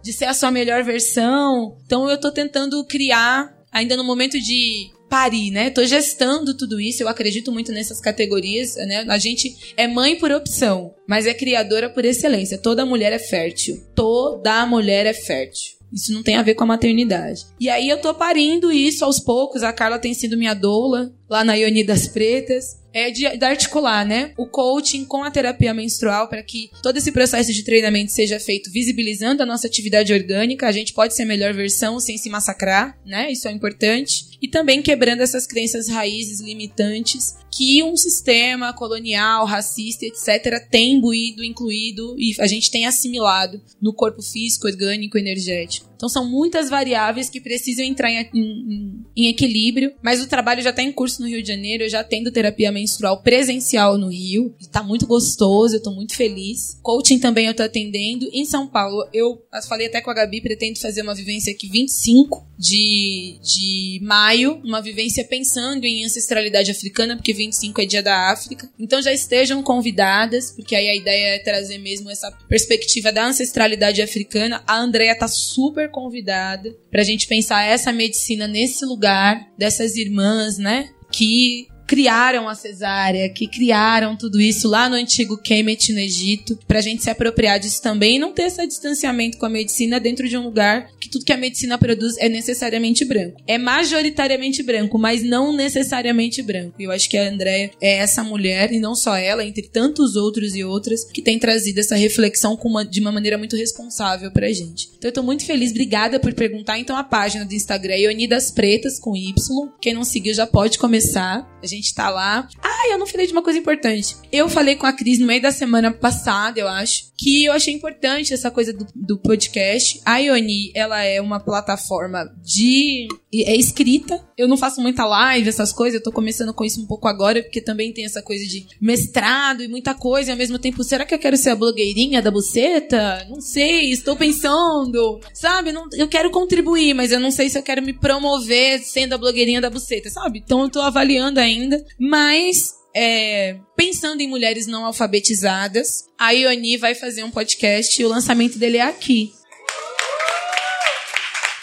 [0.03, 1.77] de ser a sua melhor versão.
[1.85, 5.71] Então eu tô tentando criar, ainda no momento de parir, né?
[5.71, 9.07] Tô gestando tudo isso, eu acredito muito nessas categorias, né?
[9.09, 12.59] A gente é mãe por opção, mas é criadora por excelência.
[12.59, 13.83] Toda mulher é fértil.
[13.95, 15.79] Toda mulher é fértil.
[15.93, 17.47] Isso não tem a ver com a maternidade.
[17.59, 19.63] E aí eu tô parindo isso aos poucos.
[19.63, 24.05] A Carla tem sido minha doula lá na Ioni das Pretas é de, de, articular,
[24.05, 28.41] né, o coaching com a terapia menstrual para que todo esse processo de treinamento seja
[28.41, 30.67] feito visibilizando a nossa atividade orgânica.
[30.67, 33.31] A gente pode ser a melhor versão sem se massacrar, né?
[33.31, 34.39] Isso é importante.
[34.41, 41.45] E também quebrando essas crenças raízes limitantes que um sistema colonial, racista, etc., tem imbuído,
[41.45, 45.88] incluído e a gente tem assimilado no corpo físico, orgânico, energético.
[45.99, 50.71] Então são muitas variáveis que precisam entrar em, em, em equilíbrio, mas o trabalho já
[50.71, 54.55] está em curso no Rio de Janeiro, eu já tendo terapia menstrual presencial no Rio,
[54.61, 56.79] está muito gostoso, eu estou muito feliz.
[56.83, 58.29] Coaching também eu estou atendendo.
[58.33, 62.47] Em São Paulo, eu falei até com a Gabi, pretendo fazer uma vivência aqui 25
[62.57, 68.71] de, de maio, uma vivência pensando em ancestralidade africana, porque 25 é dia da África.
[68.79, 74.01] Então já estejam convidadas, porque aí a ideia é trazer mesmo essa perspectiva da ancestralidade
[74.01, 74.63] africana.
[74.67, 80.91] A Andrea tá super convidada pra gente pensar essa medicina nesse lugar, dessas irmãs, né?
[81.11, 86.81] Que criaram a cesárea, que criaram tudo isso lá no antigo Kemet, no Egito, pra
[86.81, 90.37] gente se apropriar disso também e não ter esse distanciamento com a medicina dentro de
[90.37, 93.41] um lugar que tudo que a medicina produz é necessariamente branco.
[93.47, 96.75] É majoritariamente branco, mas não necessariamente branco.
[96.79, 100.15] E eu acho que a Andrea é essa mulher, e não só ela, entre tantos
[100.15, 104.53] outros e outras, que tem trazido essa reflexão uma, de uma maneira muito responsável pra
[104.53, 104.91] gente.
[104.99, 106.79] Então eu tô muito feliz, obrigada por perguntar.
[106.79, 109.35] Então a página do Instagram é Unidas Pretas com Y.
[109.81, 111.49] Quem não seguiu já pode começar.
[111.63, 112.49] A gente tá lá.
[112.63, 114.17] Ah, eu não falei de uma coisa importante.
[114.31, 117.75] Eu falei com a Cris no meio da semana passada, eu acho, que eu achei
[117.75, 120.01] importante essa coisa do, do podcast.
[120.05, 123.09] A Ioni, ela é uma plataforma de.
[123.35, 124.25] é escrita.
[124.37, 125.99] Eu não faço muita live, essas coisas.
[125.99, 129.65] Eu tô começando com isso um pouco agora, porque também tem essa coisa de mestrado
[129.65, 130.31] e muita coisa.
[130.31, 133.27] E ao mesmo tempo, será que eu quero ser a blogueirinha da buceta?
[133.29, 135.19] Não sei, estou pensando.
[135.35, 135.73] Sabe?
[135.73, 139.19] Não, eu quero contribuir, mas eu não sei se eu quero me promover sendo a
[139.19, 140.39] blogueirinha da buceta, sabe?
[140.39, 141.68] Então eu tô avaliando ainda.
[141.99, 148.09] Mas é, pensando em mulheres não alfabetizadas, a Ioni vai fazer um podcast e o
[148.09, 149.33] lançamento dele é aqui.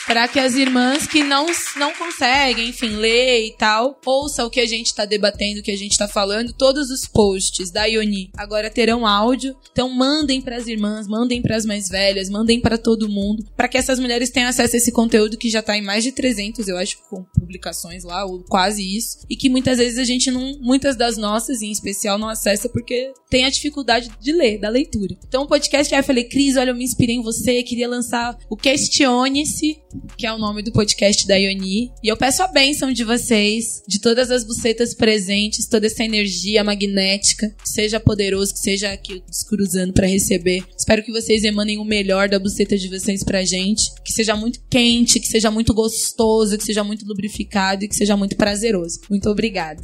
[0.05, 1.45] Para que as irmãs que não,
[1.77, 5.71] não conseguem, enfim, ler e tal, ouçam o que a gente tá debatendo, o que
[5.71, 6.53] a gente tá falando.
[6.53, 9.55] Todos os posts da Ioni agora terão áudio.
[9.71, 13.67] Então mandem para as irmãs, mandem para as mais velhas, mandem para todo mundo, para
[13.67, 16.67] que essas mulheres tenham acesso a esse conteúdo que já tá em mais de 300,
[16.67, 20.57] eu acho, com publicações lá, ou quase isso, e que muitas vezes a gente não,
[20.61, 25.15] muitas das nossas em especial não acessa porque tem a dificuldade de ler, da leitura.
[25.27, 28.37] Então o podcast aí eu falei, Cris, olha, eu me inspirei em você, queria lançar
[28.49, 29.77] o Questione-se,
[30.17, 33.81] que é o nome do podcast da Ioni, e eu peço a bênção de vocês,
[33.87, 39.23] de todas as bucetas presentes, toda essa energia magnética, que seja poderoso, que seja aqui
[39.27, 40.63] descruzando para receber.
[40.77, 44.59] Espero que vocês emanem o melhor da buceta de vocês pra gente, que seja muito
[44.69, 48.99] quente, que seja muito gostoso, que seja muito lubrificado e que seja muito prazeroso.
[49.09, 49.81] Muito obrigada.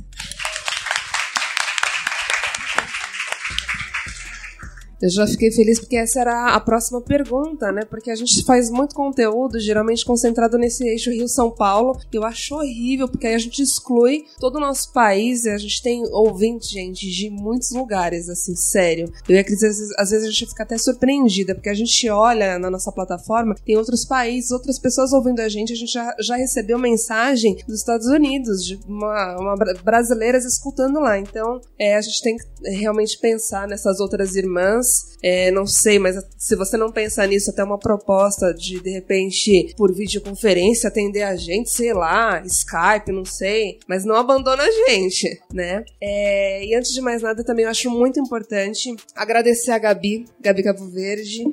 [5.02, 7.82] Eu já fiquei feliz porque essa era a próxima pergunta, né?
[7.90, 11.98] Porque a gente faz muito conteúdo, geralmente concentrado nesse eixo Rio-São Paulo.
[12.14, 15.82] Eu acho horrível, porque aí a gente exclui todo o nosso país e a gente
[15.82, 19.12] tem ouvintes, gente, de muitos lugares, assim, sério.
[19.28, 22.70] Eu ia dizer, às vezes a gente fica até surpreendida, porque a gente olha na
[22.70, 26.78] nossa plataforma, tem outros países, outras pessoas ouvindo a gente, a gente já, já recebeu
[26.78, 31.18] mensagem dos Estados Unidos, de uma, uma brasileiras escutando lá.
[31.18, 34.91] Então, é, a gente tem que realmente pensar nessas outras irmãs
[35.24, 39.74] é, não sei, mas se você não pensar nisso, até uma proposta de, de repente,
[39.78, 45.42] por videoconferência, atender a gente, sei lá, Skype, não sei, mas não abandona a gente,
[45.54, 45.86] né?
[46.02, 50.64] É, e antes de mais nada, também eu acho muito importante agradecer a Gabi, Gabi
[50.64, 51.44] Cabo Verde,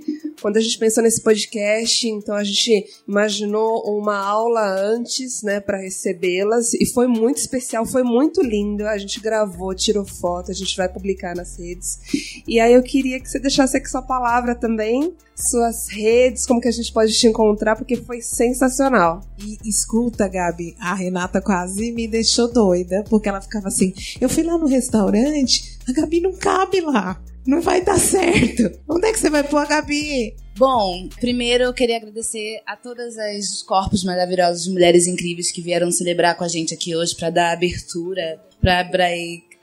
[0.40, 5.78] quando a gente pensou nesse podcast, então a gente imaginou uma aula antes, né, para
[5.78, 8.86] recebê-las e foi muito especial, foi muito lindo.
[8.86, 11.98] A gente gravou, tirou foto, a gente vai publicar nas redes.
[12.46, 16.68] E aí eu queria que você deixasse aqui sua palavra também, suas redes, como que
[16.68, 19.20] a gente pode te encontrar, porque foi sensacional.
[19.38, 24.42] E escuta, Gabi, a Renata quase me deixou doida, porque ela ficava assim: eu fui
[24.42, 28.78] lá no restaurante, a Gabi não cabe lá não vai dar certo.
[28.86, 30.36] Onde é que você vai pôr a Gabi?
[30.54, 36.36] Bom, primeiro eu queria agradecer a todas as corpos maravilhosos, mulheres incríveis que vieram celebrar
[36.36, 38.84] com a gente aqui hoje para dar abertura para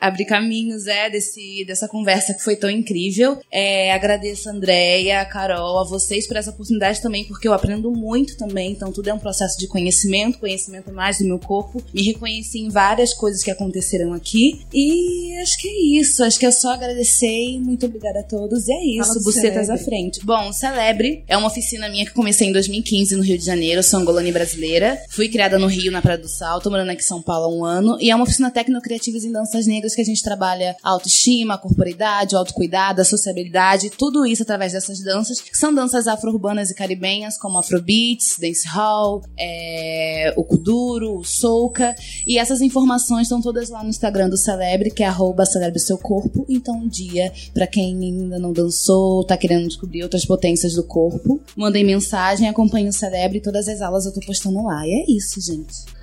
[0.07, 3.39] abrir caminhos é desse dessa conversa que foi tão incrível.
[3.51, 7.91] É, agradeço a Andréia, a Carol, a vocês por essa oportunidade também, porque eu aprendo
[7.91, 8.71] muito também.
[8.71, 11.83] Então tudo é um processo de conhecimento, conhecimento mais do meu corpo.
[11.93, 16.23] Me reconheci em várias coisas que aconteceram aqui e acho que é isso.
[16.23, 17.59] Acho que eu só agradecer.
[17.59, 18.67] Muito obrigada a todos.
[18.67, 19.21] E é isso.
[19.23, 20.23] Bucetas à frente.
[20.23, 23.81] Bom, Celebre é uma oficina minha que comecei em 2015 no Rio de Janeiro.
[23.83, 25.01] Sou angolana e brasileira.
[25.09, 26.61] Fui criada no Rio, na Praia do Sal.
[26.61, 27.97] Tô morando aqui em São Paulo há um ano.
[27.99, 31.57] E é uma oficina técnico-criativa em danças negras que a gente trabalha a autoestima, a
[31.57, 36.75] corporidade, o autocuidado, a sociabilidade, tudo isso através dessas danças, que são danças afro-urbanas e
[36.75, 41.95] caribenhas, como afrobeats, dancehall, é, o kuduro, o soca,
[42.27, 45.97] e essas informações estão todas lá no Instagram do Celebre, que é arroba Celebre Seu
[45.97, 50.83] Corpo, então um dia, para quem ainda não dançou, tá querendo descobrir outras potências do
[50.83, 55.11] corpo, mandem mensagem, acompanhe o Celebre, todas as aulas eu tô postando lá, e é
[55.11, 55.95] isso, gente.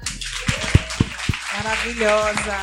[1.63, 2.57] Maravilhosa.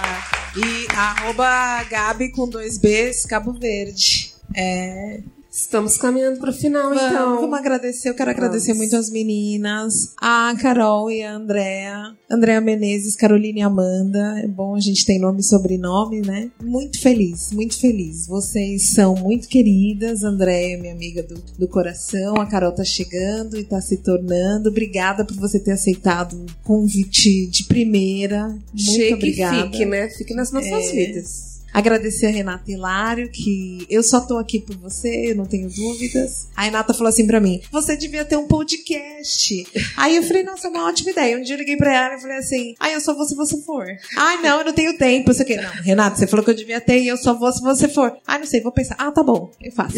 [0.57, 4.33] E arroba Gabi com dois Bs, Cabo Verde.
[4.53, 5.21] É,
[5.51, 7.41] Estamos caminhando para o final, vamos, então.
[7.41, 8.09] Vamos agradecer.
[8.09, 8.45] Eu quero vamos.
[8.45, 12.15] agradecer muito as meninas, a Carol e a Andréa.
[12.29, 14.39] Andréa Menezes, Carolina e Amanda.
[14.43, 16.51] É bom, a gente tem nome e sobrenome, né?
[16.61, 18.27] Muito feliz, muito feliz.
[18.27, 20.23] Vocês são muito queridas.
[20.23, 22.35] Andréa, minha amiga do, do coração.
[22.35, 24.69] A Carol tá chegando e tá se tornando.
[24.69, 28.47] Obrigada por você ter aceitado o convite de primeira.
[28.49, 29.63] Muito Cheque obrigada.
[29.63, 30.09] Fique, né?
[30.09, 30.91] Fique nas nossas é...
[30.91, 31.48] vidas.
[31.74, 36.47] Agradecer a Renata Hilário, que eu só tô aqui por você, eu não tenho dúvidas.
[36.55, 39.67] A Renata falou assim pra mim: você devia ter um podcast.
[39.95, 41.38] Aí eu falei, nossa, é uma ótima ideia.
[41.38, 43.61] Um dia eu liguei pra ela e falei assim: ai, eu só vou se você
[43.61, 43.86] for.
[44.17, 45.32] Ai, não, eu não tenho tempo.
[45.32, 45.55] Isso aqui.
[45.55, 48.17] Não, Renata, você falou que eu devia ter e eu só vou se você for.
[48.26, 48.95] Ai, não sei, vou pensar.
[48.97, 49.95] Ah, tá bom, eu faço.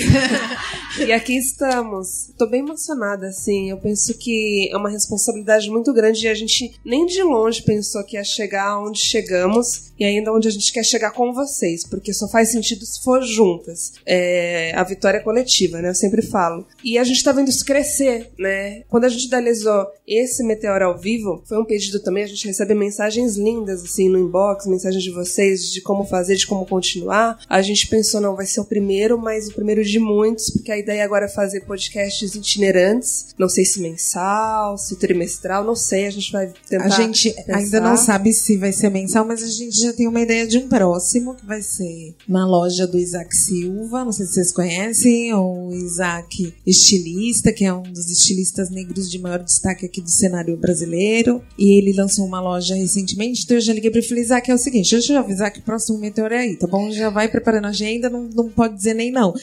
[1.05, 2.31] e aqui estamos.
[2.37, 3.69] Tô bem emocionada, assim.
[3.69, 8.03] Eu penso que é uma responsabilidade muito grande e a gente nem de longe pensou
[8.03, 11.85] que ia chegar onde chegamos e ainda onde a gente quer chegar com você vocês,
[11.85, 13.93] porque só faz sentido se for juntas.
[14.05, 15.89] É, a vitória é coletiva, né?
[15.89, 16.65] Eu sempre falo.
[16.83, 18.81] E a gente tá vendo isso crescer, né?
[18.89, 22.73] Quando a gente idealizou esse Meteoro ao vivo, foi um pedido também, a gente recebe
[22.73, 27.39] mensagens lindas, assim, no inbox, mensagens de vocês, de como fazer, de como continuar.
[27.47, 30.77] A gente pensou, não, vai ser o primeiro, mas o primeiro de muitos, porque a
[30.77, 33.27] ideia agora é fazer podcasts itinerantes.
[33.37, 36.85] Não sei se mensal, se trimestral, não sei, a gente vai tentar.
[36.85, 37.57] A gente pensar.
[37.57, 40.57] ainda não sabe se vai ser mensal, mas a gente já tem uma ideia de
[40.57, 45.33] um próximo, que vai ser na loja do Isaac Silva, não sei se vocês conhecem,
[45.33, 50.55] o Isaac estilista, que é um dos estilistas negros de maior destaque aqui do cenário
[50.55, 51.41] brasileiro.
[51.59, 54.49] E ele lançou uma loja recentemente, então eu já liguei para ele e falei, Isaac,
[54.49, 56.89] é o seguinte, deixa eu avisar que o próximo meteoro é aí, tá bom?
[56.89, 59.33] Já vai preparando a agenda, não, não pode dizer nem não.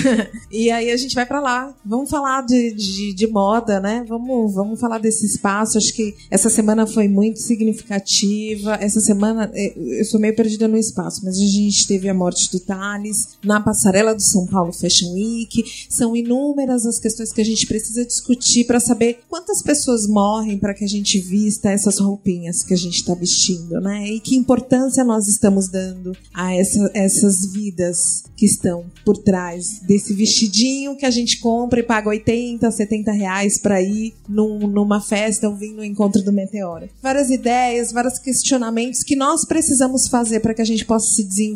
[0.50, 1.76] e aí a gente vai para lá.
[1.84, 4.06] Vamos falar de, de, de, moda, né?
[4.08, 5.76] Vamos, vamos falar desse espaço.
[5.76, 8.78] Acho que essa semana foi muito significativa.
[8.80, 12.50] Essa semana, é, eu sou meio perdida no espaço, mas a gente teve a morte
[12.50, 15.64] do Thales na passarela do São Paulo Fashion Week.
[15.88, 20.74] São inúmeras as questões que a gente precisa discutir para saber quantas pessoas morrem para
[20.74, 24.08] que a gente vista essas roupinhas que a gente está vestindo, né?
[24.08, 30.14] E que importância nós estamos dando a essa, essas vidas que estão por trás desse
[30.14, 35.48] vestidinho que a gente compra e paga 80, 70 reais para ir num, numa festa
[35.48, 36.88] ou vir no encontro do Meteoro.
[37.02, 41.47] Várias ideias, vários questionamentos que nós precisamos fazer para que a gente possa se desenvolver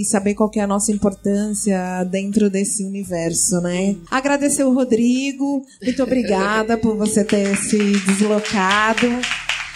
[0.00, 3.96] e saber qual é a nossa importância dentro desse universo, né?
[4.10, 9.06] Agradecer o Rodrigo, muito obrigada por você ter se deslocado.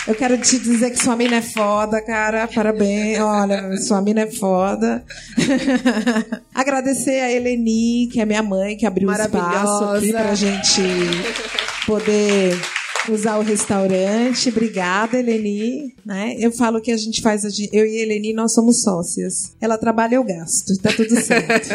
[0.06, 2.46] Eu quero te dizer que sua mina é foda, cara.
[2.46, 3.18] Parabéns.
[3.18, 5.04] Olha, sua mina é foda.
[6.54, 10.82] Agradecer a Eleni, que é minha mãe, que abriu espaço aqui pra gente
[11.84, 12.56] poder
[13.12, 14.48] usar o restaurante.
[14.48, 15.94] Obrigada, Eleni.
[16.04, 16.36] Né?
[16.38, 19.52] Eu falo que a gente faz, eu e a Eleni, nós somos sócias.
[19.60, 20.76] Ela trabalha, eu gasto.
[20.80, 21.68] Tá tudo certo.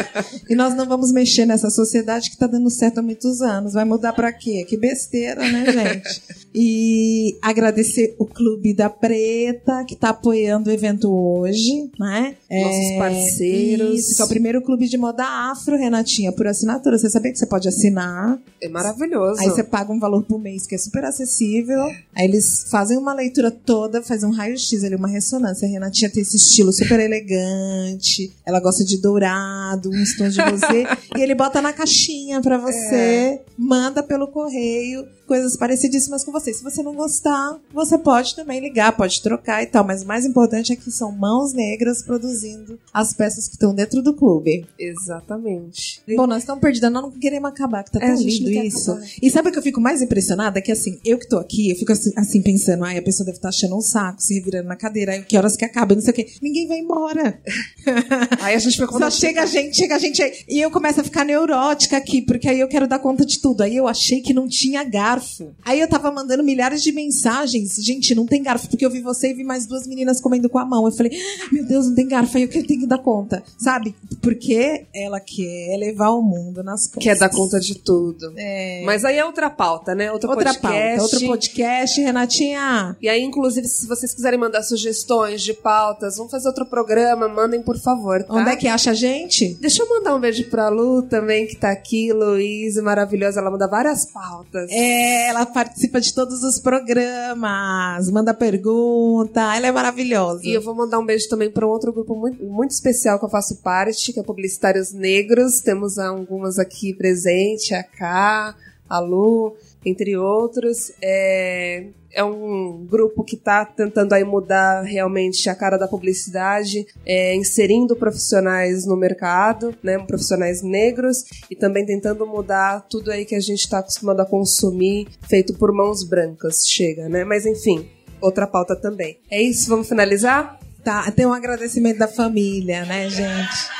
[0.48, 3.74] e nós não vamos mexer nessa sociedade que tá dando certo há muitos anos.
[3.74, 4.64] Vai mudar para quê?
[4.68, 6.42] Que besteira, né, gente?
[6.54, 12.36] E agradecer o Clube da Preta, que tá apoiando o evento hoje, né?
[12.50, 13.98] Nossos é, parceiros.
[13.98, 16.98] Isso, que é o primeiro clube de moda afro, Renatinha, por assinatura.
[16.98, 18.38] Você sabia que você pode assinar?
[18.60, 19.40] É maravilhoso.
[19.40, 21.84] Aí você paga um valor por mês que é super acessível acessível.
[22.14, 25.66] Aí eles fazem uma leitura toda, fazem um raio-x ali, uma ressonância.
[25.66, 28.32] A Renatinha tem esse estilo super elegante.
[28.44, 30.84] Ela gosta de dourado, uns tons de rosé.
[31.16, 33.44] e ele bota na caixinha para você, é.
[33.56, 36.52] manda pelo correio coisas parecidíssimas com você.
[36.52, 39.82] Se você não gostar, você pode também ligar, pode trocar e tal.
[39.82, 44.02] Mas o mais importante é que são mãos negras produzindo as peças que estão dentro
[44.02, 44.66] do clube.
[44.78, 46.02] Exatamente.
[46.14, 48.90] Bom, nós estamos perdidas, nós não queremos acabar, que tá é, tão é, lindo isso.
[48.90, 49.08] Acabar.
[49.22, 50.58] E sabe o que eu fico mais impressionada?
[50.58, 53.24] É que assim, eu que tô aqui, eu fico assim, assim pensando, ai, a pessoa
[53.24, 55.94] deve estar tá achando um saco, se revirando na cadeira, aí que horas que acaba,
[55.94, 56.26] não sei o quê.
[56.42, 57.40] Ninguém vai embora.
[58.42, 60.44] aí a gente fica Só chega a gente, chega a gente aí.
[60.46, 63.62] E eu começo a ficar neurótica aqui, porque aí eu quero dar conta de tudo.
[63.62, 65.54] Aí eu achei que não tinha garfo garfo.
[65.64, 67.76] Aí eu tava mandando milhares de mensagens.
[67.76, 70.58] Gente, não tem garfo, porque eu vi você e vi mais duas meninas comendo com
[70.58, 70.84] a mão.
[70.86, 73.42] Eu falei, ah, meu Deus, não tem garfo, aí eu tenho que dar conta.
[73.58, 73.94] Sabe?
[74.20, 77.02] Porque ela quer levar o mundo nas costas.
[77.02, 78.32] Quer dar conta de tudo.
[78.36, 78.82] É...
[78.84, 80.12] Mas aí é outra pauta, né?
[80.12, 80.98] Outro outra podcast.
[80.98, 82.96] pauta, outro podcast, Renatinha.
[83.00, 87.62] E aí, inclusive, se vocês quiserem mandar sugestões de pautas, vamos fazer outro programa, mandem
[87.62, 88.34] por favor, tá?
[88.34, 89.54] Onde é que acha a gente?
[89.60, 93.40] Deixa eu mandar um beijo pra Lu também, que tá aqui, Luiz, maravilhosa.
[93.40, 94.70] Ela manda várias pautas.
[94.70, 100.40] É, ela participa de todos os programas, manda pergunta, ela é maravilhosa.
[100.44, 103.24] E eu vou mandar um beijo também para um outro grupo muito, muito especial que
[103.24, 105.60] eu faço parte, que é Publicitários Negros.
[105.60, 108.56] Temos algumas aqui presentes, a Cá,
[108.88, 109.54] a Lu,
[109.84, 110.92] entre outros.
[111.02, 117.34] É, é um grupo que está tentando aí mudar realmente a cara da publicidade, é,
[117.34, 123.40] inserindo profissionais no mercado, né, profissionais negros, e também tentando mudar tudo aí que a
[123.40, 126.66] gente está acostumado a consumir, feito por mãos brancas.
[126.66, 127.24] Chega, né?
[127.24, 127.88] Mas enfim,
[128.20, 129.18] outra pauta também.
[129.30, 130.58] É isso, vamos finalizar?
[130.84, 133.70] Tá, tem um agradecimento da família, né, gente?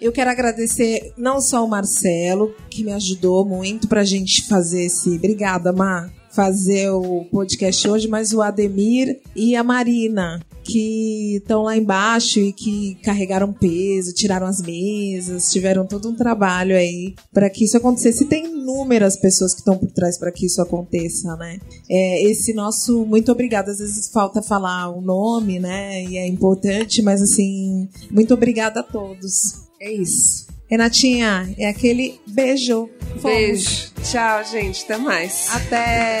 [0.00, 5.16] Eu quero agradecer não só o Marcelo, que me ajudou muito pra gente fazer esse.
[5.16, 11.76] Obrigada, Mar fazer o podcast hoje, mas o Ademir e a Marina, que estão lá
[11.76, 17.64] embaixo e que carregaram peso, tiraram as mesas, tiveram todo um trabalho aí para que
[17.64, 18.24] isso acontecesse.
[18.24, 21.58] Tem inúmeras pessoas que estão por trás para que isso aconteça, né?
[21.88, 23.68] É, esse nosso muito obrigado.
[23.68, 26.02] Às vezes falta falar o nome, né?
[26.04, 29.64] E é importante, mas assim, muito obrigada a todos.
[29.80, 30.43] É isso.
[30.68, 32.88] Renatinha, é aquele beijo.
[33.20, 33.22] Fomos.
[33.22, 33.92] Beijo.
[34.02, 34.84] Tchau, gente.
[34.84, 35.48] Até mais.
[35.54, 36.20] Até.